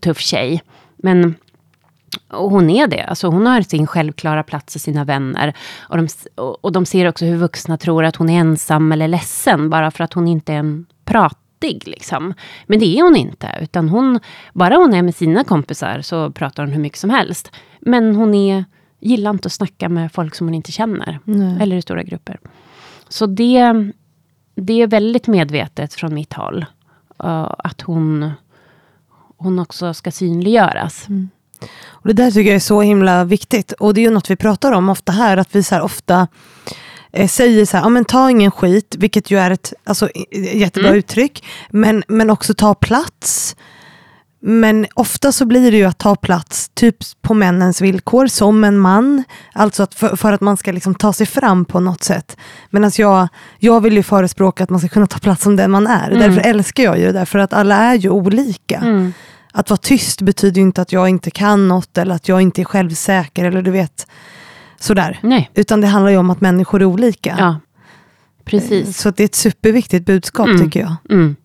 [0.00, 0.62] tuff tjej.
[0.96, 1.34] Men
[2.28, 3.04] och hon är det.
[3.04, 5.54] Alltså hon har sin självklara plats och sina vänner.
[5.80, 9.70] Och de, och de ser också hur vuxna tror att hon är ensam eller ledsen.
[9.70, 10.86] Bara för att hon inte är en
[11.62, 11.88] pratig.
[11.88, 12.34] Liksom.
[12.66, 13.58] Men det är hon inte.
[13.60, 14.20] Utan hon,
[14.52, 17.50] bara hon är med sina kompisar så pratar hon hur mycket som helst.
[17.80, 18.64] Men hon är,
[19.00, 21.18] gillar inte att snacka med folk som hon inte känner.
[21.24, 21.62] Nej.
[21.62, 22.38] Eller i stora grupper.
[23.08, 23.90] Så det,
[24.54, 26.66] det är väldigt medvetet från mitt håll.
[27.24, 28.30] Uh, att hon,
[29.36, 31.08] hon också ska synliggöras.
[31.08, 31.30] Mm.
[31.88, 33.72] Och det där tycker jag är så himla viktigt.
[33.72, 36.28] Och det är ju något vi pratar om ofta här, att vi så ofta
[37.12, 40.08] eh, säger så här, ja men ta ingen skit, vilket ju är ett alltså,
[40.54, 40.98] jättebra mm.
[40.98, 43.56] uttryck, men, men också ta plats.
[44.44, 48.78] Men ofta så blir det ju att ta plats typ på männens villkor, som en
[48.78, 49.24] man.
[49.52, 52.36] Alltså att för, för att man ska liksom ta sig fram på något sätt.
[52.70, 55.86] Medan jag, jag vill ju förespråka att man ska kunna ta plats som den man
[55.86, 56.10] är.
[56.10, 56.18] Mm.
[56.20, 58.76] Därför älskar jag ju det, därför att alla är ju olika.
[58.76, 59.12] Mm
[59.52, 62.64] att vara tyst betyder inte att jag inte kan något eller att jag inte är
[62.64, 64.06] självsäker eller du vet
[64.82, 65.18] sådär.
[65.22, 65.50] Nej.
[65.54, 67.36] Utan det handlar ju om att människor är olika.
[67.38, 67.60] Ja,
[68.44, 68.98] precis.
[68.98, 70.60] Så det är ett superviktigt budskap mm.
[70.60, 70.96] tycker jag.
[71.10, 71.36] Mm.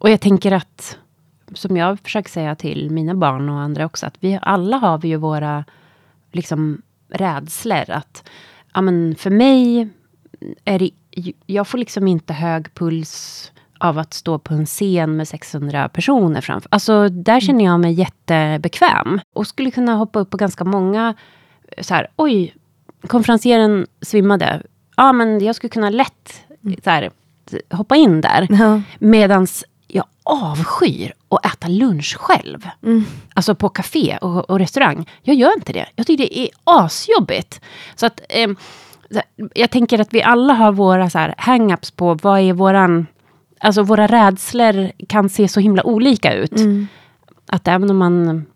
[0.00, 0.98] Och jag tänker att,
[1.54, 5.08] som jag försöker säga till mina barn och andra också, att vi alla har vi
[5.08, 5.64] ju våra
[6.32, 7.90] liksom, rädslor.
[7.90, 8.28] Att,
[8.74, 9.88] ja, men för mig
[10.64, 10.90] är det,
[11.46, 16.40] jag får liksom inte hög puls av att stå på en scen med 600 personer
[16.40, 16.68] framför.
[16.72, 19.20] Alltså där känner jag mig jättebekväm.
[19.34, 21.14] Och skulle kunna hoppa upp på ganska många,
[21.78, 22.54] så här, oj,
[23.06, 24.62] konferencieren svimmade.
[24.96, 26.42] Ja, men jag skulle kunna lätt
[26.84, 27.10] så här,
[27.70, 28.46] hoppa in där.
[28.50, 28.82] Ja.
[28.98, 32.68] Medans jag avskyr att äta lunch själv.
[32.82, 33.04] Mm.
[33.34, 35.08] Alltså på café och, och, restaurang.
[35.22, 35.86] Jag gör inte det.
[35.96, 37.60] Jag tycker det är asjobbigt.
[37.94, 38.50] Så att eh,
[39.54, 43.06] jag tänker att vi alla har våra så här hang-ups på vad är våran
[43.60, 46.56] alltså våra rädslor kan se så himla olika ut.
[46.56, 46.86] Mm.
[47.46, 48.46] Att även om man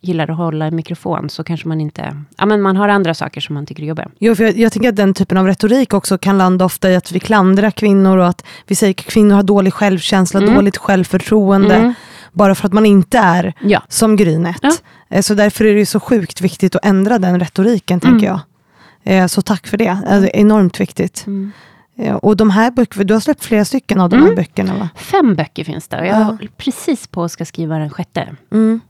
[0.00, 2.22] gillar att hålla en mikrofon så kanske man inte...
[2.38, 4.08] Ja, men man har andra saker som man tycker är jobbiga.
[4.18, 6.96] Jo, för jag, jag tänker att den typen av retorik också kan landa ofta i
[6.96, 10.54] att vi klandrar kvinnor och att vi säger att kvinnor har dålig självkänsla, mm.
[10.54, 11.74] dåligt självförtroende.
[11.74, 11.94] Mm.
[12.32, 13.82] Bara för att man inte är ja.
[13.88, 14.58] som Grynet.
[14.62, 14.72] Ja.
[15.08, 18.40] Eh, så därför är det så sjukt viktigt att ändra den retoriken, tänker mm.
[19.04, 19.20] jag.
[19.22, 19.98] Eh, så tack för det.
[20.06, 21.26] Alltså, enormt viktigt.
[21.26, 21.52] Mm.
[22.22, 24.34] Och de här böckerna, du har släppt flera stycken av de här mm.
[24.34, 24.88] böckerna va?
[24.94, 26.38] Fem böcker finns det och jag ja.
[26.56, 28.36] precis på att ska skriva den sjätte.
[28.52, 28.80] Mm.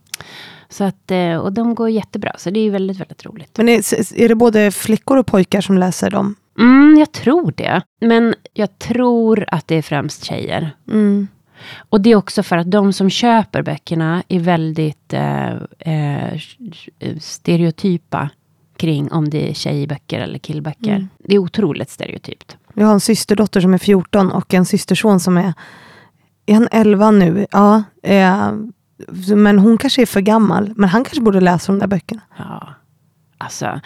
[0.69, 3.59] Så att, eh, och de går jättebra, så det är väldigt, väldigt roligt.
[3.59, 3.81] Men är,
[4.21, 6.35] är det både flickor och pojkar som läser dem?
[6.59, 7.83] Mm, jag tror det.
[8.01, 10.71] Men jag tror att det är främst tjejer.
[10.89, 11.29] Mm.
[11.89, 16.41] Och det är också för att de som köper böckerna är väldigt eh, eh,
[17.21, 18.31] stereotypa
[18.77, 20.91] kring om det är tjejböcker eller killböcker.
[20.91, 21.09] Mm.
[21.19, 22.57] Det är otroligt stereotypt.
[22.75, 25.53] Jag har en systerdotter som är 14 och en systerson som är,
[26.47, 27.47] är han 11 nu?
[27.51, 28.53] Ja, eh,
[29.37, 30.73] men hon kanske är för gammal.
[30.77, 32.21] Men han kanske borde läsa de där böckerna.
[32.39, 32.69] Ja.
[33.39, 33.81] Alltså,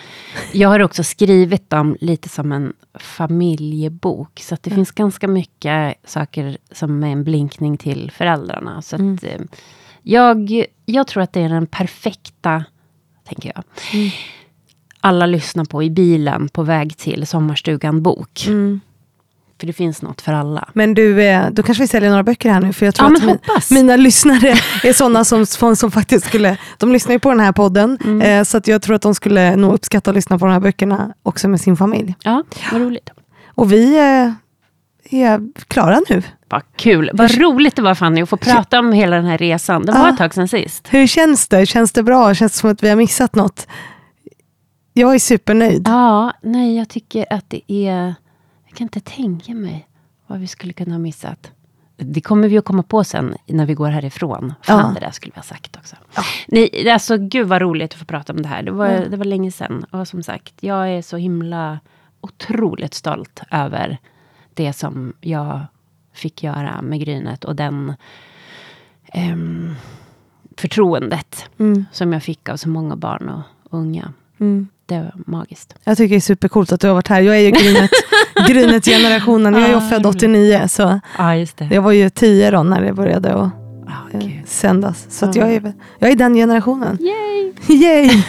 [0.52, 4.40] jag har också skrivit dem lite som en familjebok.
[4.40, 4.76] Så det mm.
[4.76, 8.82] finns ganska mycket saker som är en blinkning till föräldrarna.
[8.82, 9.14] Så mm.
[9.14, 9.40] att, eh,
[10.02, 12.64] jag, jag tror att det är den perfekta,
[13.24, 13.64] tänker jag.
[13.92, 14.10] Mm
[15.00, 18.46] alla lyssnar på i bilen på väg till Sommarstugan bok.
[18.46, 18.80] Mm.
[19.60, 20.68] För det finns något för alla.
[20.72, 22.72] Men du, eh, då kanske vi säljer några böcker här nu.
[22.72, 24.54] För jag tror ja, att min, mina lyssnare
[24.84, 25.46] är sådana som,
[25.76, 27.98] som faktiskt skulle, de lyssnar ju på den här podden.
[28.04, 28.22] Mm.
[28.22, 30.60] Eh, så att jag tror att de skulle nog uppskatta att lyssna på de här
[30.60, 32.14] böckerna också med sin familj.
[32.22, 33.10] Ja, vad roligt.
[33.46, 36.22] Och vi eh, är klara nu.
[36.48, 37.10] Vad kul.
[37.14, 39.86] Vad roligt det var Fanny att få prata om hela den här resan.
[39.86, 40.10] Det var ja.
[40.10, 40.88] ett tag sedan sist.
[40.90, 41.66] Hur känns det?
[41.66, 42.34] Känns det bra?
[42.34, 43.66] Känns det som att vi har missat något?
[44.92, 45.88] Jag är supernöjd.
[45.88, 48.14] Ja, nej jag tycker att det är...
[48.70, 49.88] Jag kan inte tänka mig
[50.26, 51.52] vad vi skulle kunna ha missat.
[51.96, 54.54] Det kommer vi att komma på sen när vi går härifrån.
[54.62, 55.00] Fan, ja.
[55.00, 55.96] det där skulle vi ha sagt också.
[56.14, 56.22] Ja.
[56.48, 58.62] Nej, alltså gud vad roligt att få prata om det här.
[58.62, 59.10] Det var, mm.
[59.10, 59.84] det var länge sedan.
[59.90, 61.80] Och som sagt, jag är så himla
[62.20, 63.98] otroligt stolt över
[64.54, 65.60] det som jag
[66.12, 67.94] fick göra med Grynet och den
[69.14, 69.74] um,
[70.56, 71.84] förtroendet mm.
[71.92, 74.12] som jag fick av så många barn och unga.
[74.40, 75.74] Mm det var magiskt.
[75.84, 77.20] Jag tycker det är supercoolt att du har varit här.
[77.20, 77.90] Jag är ju Grynet,
[78.48, 79.54] Grynet-generationen.
[79.54, 80.68] Jag är ju född 89.
[80.68, 81.00] Så
[81.56, 81.68] det.
[81.70, 83.52] Jag var ju 10 då när det började att
[84.12, 85.06] oh, sändas.
[85.10, 86.98] Så att jag, är, jag är den generationen.
[87.00, 87.52] Yay!
[87.82, 88.22] Yay!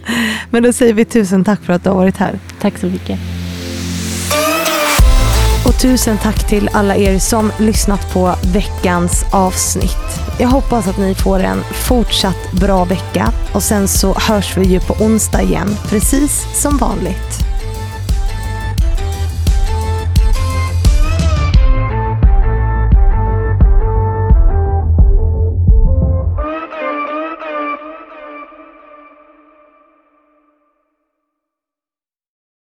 [0.50, 2.38] Men då säger vi tusen tack för att du har varit här.
[2.60, 3.18] Tack så mycket.
[5.80, 10.20] Tusen tack till alla er som lyssnat på veckans avsnitt.
[10.38, 14.80] Jag hoppas att ni får en fortsatt bra vecka och sen så hörs vi ju
[14.80, 17.47] på onsdag igen, precis som vanligt.